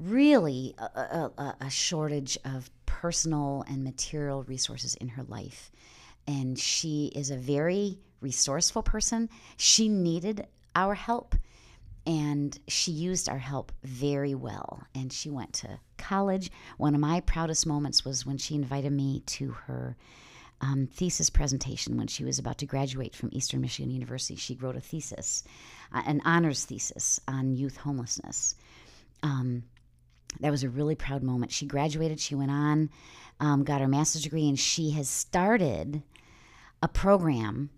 really 0.00 0.74
a, 0.78 1.30
a, 1.36 1.56
a 1.60 1.70
shortage 1.70 2.38
of 2.44 2.70
personal 2.86 3.64
and 3.68 3.84
material 3.84 4.42
resources 4.44 4.94
in 4.96 5.08
her 5.08 5.22
life. 5.24 5.70
And 6.26 6.58
she 6.58 7.12
is 7.14 7.30
a 7.30 7.36
very 7.36 7.98
resourceful 8.20 8.82
person. 8.82 9.28
She 9.56 9.88
needed 9.88 10.46
our 10.74 10.94
help 10.94 11.34
and 12.06 12.58
she 12.68 12.92
used 12.92 13.28
our 13.28 13.38
help 13.38 13.72
very 13.82 14.34
well. 14.34 14.82
And 14.94 15.12
she 15.12 15.30
went 15.30 15.52
to 15.54 15.78
college. 15.98 16.50
One 16.78 16.94
of 16.94 17.00
my 17.00 17.20
proudest 17.20 17.66
moments 17.66 18.04
was 18.04 18.24
when 18.24 18.38
she 18.38 18.54
invited 18.54 18.92
me 18.92 19.22
to 19.26 19.50
her 19.50 19.96
um, 20.62 20.88
thesis 20.92 21.30
presentation 21.30 21.96
when 21.96 22.06
she 22.06 22.24
was 22.24 22.38
about 22.38 22.58
to 22.58 22.66
graduate 22.66 23.14
from 23.14 23.30
Eastern 23.32 23.60
Michigan 23.60 23.90
University. 23.90 24.36
She 24.36 24.56
wrote 24.56 24.76
a 24.76 24.80
thesis, 24.80 25.44
uh, 25.94 26.02
an 26.06 26.20
honors 26.24 26.64
thesis 26.64 27.20
on 27.26 27.54
youth 27.54 27.76
homelessness. 27.78 28.54
Um, 29.22 29.62
that 30.38 30.50
was 30.50 30.62
a 30.62 30.68
really 30.68 30.94
proud 30.94 31.22
moment. 31.22 31.52
She 31.52 31.66
graduated, 31.66 32.20
she 32.20 32.34
went 32.34 32.50
on, 32.50 32.90
um, 33.40 33.64
got 33.64 33.80
her 33.80 33.88
master's 33.88 34.22
degree, 34.22 34.48
and 34.48 34.58
she 34.58 34.92
has 34.92 35.08
started 35.08 36.02
a 36.82 36.88
program. 36.88 37.70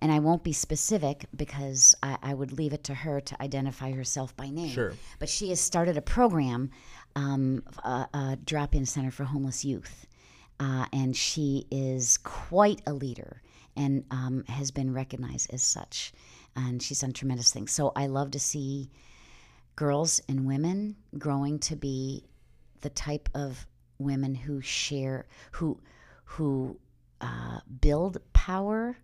And 0.00 0.12
I 0.12 0.20
won't 0.20 0.44
be 0.44 0.52
specific 0.52 1.26
because 1.34 1.96
I, 2.04 2.18
I 2.22 2.34
would 2.34 2.52
leave 2.52 2.72
it 2.72 2.84
to 2.84 2.94
her 2.94 3.20
to 3.20 3.42
identify 3.42 3.90
herself 3.90 4.36
by 4.36 4.48
name. 4.48 4.68
Sure. 4.68 4.92
But 5.18 5.28
she 5.28 5.48
has 5.48 5.60
started 5.60 5.96
a 5.96 6.02
program, 6.02 6.70
um, 7.16 7.64
a, 7.82 8.06
a 8.14 8.38
drop 8.44 8.76
in 8.76 8.86
center 8.86 9.10
for 9.10 9.24
homeless 9.24 9.64
youth. 9.64 10.06
Uh, 10.60 10.86
and 10.92 11.16
she 11.16 11.66
is 11.72 12.18
quite 12.18 12.80
a 12.86 12.92
leader 12.92 13.42
and 13.76 14.04
um, 14.12 14.44
has 14.46 14.70
been 14.70 14.92
recognized 14.94 15.52
as 15.52 15.62
such. 15.62 16.12
And 16.54 16.80
she's 16.80 17.00
done 17.00 17.12
tremendous 17.12 17.52
things. 17.52 17.72
So 17.72 17.92
I 17.96 18.06
love 18.06 18.30
to 18.32 18.40
see 18.40 18.90
girls 19.78 20.20
and 20.28 20.44
women 20.44 20.96
growing 21.18 21.56
to 21.56 21.76
be 21.76 22.24
the 22.80 22.90
type 22.90 23.28
of 23.32 23.64
women 24.00 24.34
who 24.34 24.60
share, 24.60 25.28
who, 25.52 25.80
who 26.24 26.76
uh, 27.20 27.60
build 27.80 28.18
power, 28.32 28.98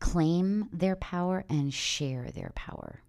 claim 0.00 0.68
their 0.72 0.96
power, 0.96 1.44
and 1.48 1.72
share 1.72 2.32
their 2.34 2.50
power. 2.56 3.00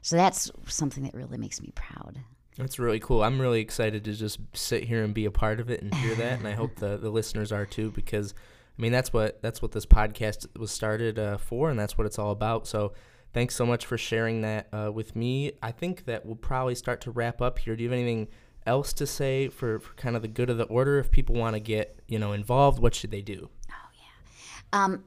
So 0.00 0.16
that's 0.16 0.50
something 0.66 1.04
that 1.04 1.12
really 1.12 1.36
makes 1.36 1.60
me 1.60 1.72
proud. 1.74 2.18
That's 2.56 2.78
really 2.78 3.00
cool. 3.00 3.22
I'm 3.22 3.38
really 3.38 3.60
excited 3.60 4.02
to 4.04 4.14
just 4.14 4.38
sit 4.54 4.84
here 4.84 5.04
and 5.04 5.12
be 5.12 5.26
a 5.26 5.30
part 5.30 5.60
of 5.60 5.68
it 5.68 5.82
and 5.82 5.94
hear 5.96 6.14
that, 6.14 6.38
and 6.38 6.48
I 6.48 6.52
hope 6.52 6.76
the, 6.76 6.96
the 6.96 7.10
listeners 7.10 7.52
are 7.52 7.66
too, 7.66 7.90
because 7.90 8.32
I 8.78 8.80
mean 8.80 8.92
that's 8.92 9.12
what 9.12 9.42
that's 9.42 9.60
what 9.60 9.72
this 9.72 9.84
podcast 9.84 10.46
was 10.58 10.70
started 10.70 11.18
uh, 11.18 11.36
for, 11.36 11.68
and 11.68 11.78
that's 11.78 11.98
what 11.98 12.06
it's 12.06 12.18
all 12.18 12.30
about. 12.30 12.66
So 12.66 12.94
thanks 13.34 13.54
so 13.54 13.66
much 13.66 13.84
for 13.84 13.98
sharing 13.98 14.40
that 14.42 14.68
uh, 14.72 14.90
with 14.92 15.14
me. 15.14 15.52
I 15.62 15.72
think 15.72 16.06
that 16.06 16.24
we'll 16.24 16.36
probably 16.36 16.74
start 16.74 17.00
to 17.02 17.10
wrap 17.10 17.42
up 17.42 17.58
here. 17.58 17.76
Do 17.76 17.82
you 17.82 17.90
have 17.90 17.98
anything 17.98 18.28
else 18.66 18.92
to 18.94 19.06
say 19.06 19.48
for, 19.48 19.80
for 19.80 19.92
kind 19.94 20.16
of 20.16 20.22
the 20.22 20.28
good 20.28 20.48
of 20.48 20.56
the 20.56 20.64
order? 20.64 20.98
If 20.98 21.10
people 21.10 21.34
want 21.34 21.54
to 21.54 21.60
get 21.60 22.00
you 22.08 22.18
know 22.18 22.32
involved, 22.32 22.78
what 22.78 22.94
should 22.94 23.10
they 23.10 23.22
do? 23.22 23.50
Oh 23.70 23.90
yeah. 23.92 24.84
Um, 24.84 25.04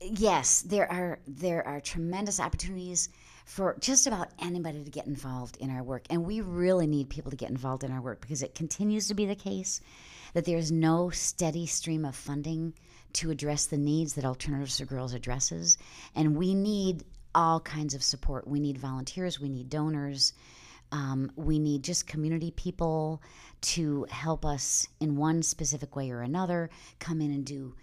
yes, 0.00 0.62
there 0.62 0.90
are 0.90 1.20
there 1.28 1.64
are 1.66 1.80
tremendous 1.80 2.40
opportunities 2.40 3.10
for 3.44 3.76
just 3.80 4.06
about 4.06 4.28
anybody 4.40 4.84
to 4.84 4.90
get 4.90 5.06
involved 5.06 5.56
in 5.56 5.70
our 5.70 5.82
work. 5.82 6.04
And 6.10 6.26
we 6.26 6.42
really 6.42 6.86
need 6.86 7.08
people 7.08 7.30
to 7.30 7.36
get 7.36 7.48
involved 7.48 7.82
in 7.82 7.90
our 7.90 8.02
work 8.02 8.20
because 8.20 8.42
it 8.42 8.54
continues 8.54 9.08
to 9.08 9.14
be 9.14 9.24
the 9.24 9.34
case 9.34 9.80
that 10.34 10.44
there's 10.44 10.70
no 10.70 11.08
steady 11.08 11.64
stream 11.64 12.04
of 12.04 12.14
funding 12.14 12.74
to 13.14 13.30
address 13.30 13.64
the 13.64 13.78
needs 13.78 14.12
that 14.14 14.26
Alternatives 14.26 14.78
for 14.78 14.84
Girls 14.84 15.14
addresses. 15.14 15.78
And 16.14 16.36
we 16.36 16.54
need 16.54 17.04
all 17.34 17.60
kinds 17.60 17.94
of 17.94 18.02
support. 18.02 18.46
We 18.46 18.60
need 18.60 18.78
volunteers, 18.78 19.40
we 19.40 19.48
need 19.48 19.68
donors, 19.68 20.32
um, 20.92 21.30
we 21.36 21.58
need 21.58 21.82
just 21.84 22.06
community 22.06 22.50
people 22.52 23.22
to 23.60 24.06
help 24.10 24.44
us 24.44 24.88
in 25.00 25.16
one 25.16 25.42
specific 25.42 25.94
way 25.96 26.10
or 26.10 26.22
another 26.22 26.70
come 26.98 27.20
in 27.20 27.30
and 27.30 27.44
do 27.44 27.74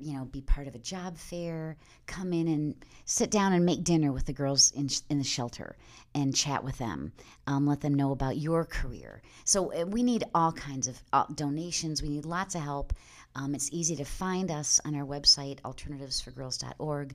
you 0.00 0.14
know, 0.14 0.24
be 0.26 0.40
part 0.40 0.66
of 0.66 0.74
a 0.74 0.78
job 0.78 1.16
fair, 1.16 1.76
come 2.06 2.32
in 2.32 2.48
and 2.48 2.74
sit 3.04 3.30
down 3.30 3.52
and 3.52 3.64
make 3.64 3.84
dinner 3.84 4.12
with 4.12 4.26
the 4.26 4.32
girls 4.32 4.70
in, 4.72 4.88
in 5.08 5.18
the 5.18 5.24
shelter 5.24 5.76
and 6.14 6.34
chat 6.34 6.62
with 6.62 6.78
them, 6.78 7.12
um, 7.46 7.66
let 7.66 7.80
them 7.80 7.94
know 7.94 8.12
about 8.12 8.36
your 8.36 8.64
career. 8.64 9.22
So 9.44 9.72
uh, 9.72 9.86
we 9.86 10.02
need 10.02 10.24
all 10.34 10.52
kinds 10.52 10.88
of 10.88 11.02
uh, 11.12 11.24
donations. 11.34 12.02
We 12.02 12.08
need 12.08 12.24
lots 12.26 12.54
of 12.54 12.62
help. 12.62 12.92
Um, 13.34 13.54
it's 13.54 13.70
easy 13.72 13.96
to 13.96 14.04
find 14.04 14.50
us 14.50 14.80
on 14.84 14.94
our 14.94 15.06
website, 15.06 15.60
alternativesforgirls.org, 15.62 17.14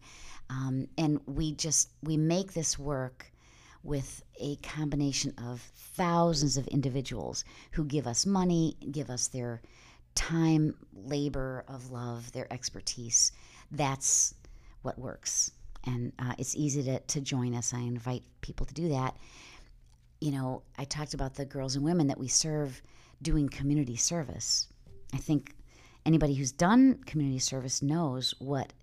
um, 0.49 0.87
and 0.97 1.19
we 1.27 1.53
just 1.53 1.89
we 2.03 2.17
make 2.17 2.53
this 2.53 2.79
work 2.79 3.31
with 3.83 4.23
a 4.39 4.55
combination 4.57 5.33
of 5.37 5.61
thousands 5.75 6.57
of 6.57 6.67
individuals 6.67 7.45
who 7.71 7.85
give 7.85 8.07
us 8.07 8.25
money, 8.25 8.75
give 8.91 9.09
us 9.09 9.27
their 9.27 9.61
time, 10.15 10.75
labor 10.93 11.63
of 11.67 11.91
love, 11.91 12.31
their 12.31 12.51
expertise. 12.51 13.31
That's 13.71 14.33
what 14.81 14.97
works. 14.97 15.51
And 15.85 16.11
uh, 16.19 16.33
it's 16.37 16.55
easy 16.55 16.83
to, 16.83 16.99
to 16.99 17.21
join 17.21 17.55
us. 17.55 17.73
I 17.73 17.79
invite 17.79 18.23
people 18.41 18.65
to 18.65 18.73
do 18.73 18.89
that. 18.89 19.15
You 20.19 20.31
know, 20.31 20.63
I 20.77 20.83
talked 20.85 21.13
about 21.13 21.35
the 21.35 21.45
girls 21.45 21.75
and 21.75 21.85
women 21.85 22.07
that 22.07 22.19
we 22.19 22.27
serve 22.27 22.81
doing 23.21 23.47
community 23.47 23.95
service. 23.95 24.67
I 25.13 25.17
think 25.17 25.55
anybody 26.07 26.33
who's 26.33 26.53
done 26.53 26.95
community 27.05 27.37
service 27.37 27.83
knows 27.83 28.33
what 28.39 28.73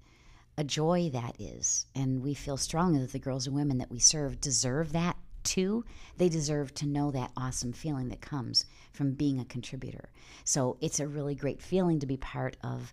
a 0.56 0.62
joy 0.62 1.10
that 1.12 1.34
is. 1.40 1.86
And 1.96 2.22
we 2.22 2.34
feel 2.34 2.56
strongly 2.56 3.00
that 3.00 3.12
the 3.12 3.18
girls 3.18 3.46
and 3.46 3.56
women 3.56 3.78
that 3.78 3.90
we 3.90 3.98
serve 3.98 4.40
deserve 4.40 4.92
that 4.92 5.16
too. 5.42 5.84
They 6.16 6.28
deserve 6.28 6.74
to 6.74 6.86
know 6.86 7.10
that 7.10 7.32
awesome 7.36 7.72
feeling 7.72 8.08
that 8.10 8.20
comes 8.20 8.66
from 8.92 9.12
being 9.12 9.40
a 9.40 9.44
contributor. 9.46 10.10
So 10.44 10.76
it's 10.80 11.00
a 11.00 11.08
really 11.08 11.34
great 11.34 11.60
feeling 11.60 11.98
to 12.00 12.06
be 12.06 12.18
part 12.18 12.56
of 12.62 12.92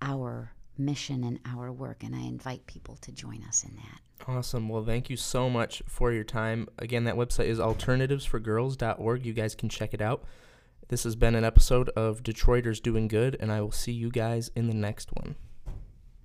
our 0.00 0.52
mission 0.78 1.24
and 1.24 1.38
our 1.44 1.72
work, 1.72 2.02
and 2.02 2.14
I 2.14 2.20
invite 2.20 2.66
people 2.66 2.96
to 3.02 3.12
join 3.12 3.42
us 3.44 3.64
in 3.64 3.76
that. 3.76 4.28
Awesome. 4.28 4.68
Well, 4.68 4.84
thank 4.84 5.10
you 5.10 5.16
so 5.16 5.50
much 5.50 5.82
for 5.86 6.12
your 6.12 6.24
time. 6.24 6.68
Again, 6.78 7.04
that 7.04 7.16
website 7.16 7.46
is 7.46 7.58
alternativesforgirls.org. 7.58 9.26
You 9.26 9.32
guys 9.32 9.54
can 9.54 9.68
check 9.68 9.92
it 9.94 10.00
out. 10.00 10.24
This 10.88 11.04
has 11.04 11.16
been 11.16 11.34
an 11.34 11.44
episode 11.44 11.88
of 11.90 12.22
Detroiters 12.22 12.82
Doing 12.82 13.08
Good, 13.08 13.36
and 13.40 13.50
I 13.50 13.60
will 13.62 13.72
see 13.72 13.92
you 13.92 14.10
guys 14.10 14.50
in 14.54 14.66
the 14.66 14.74
next 14.74 15.10
one. 15.12 15.36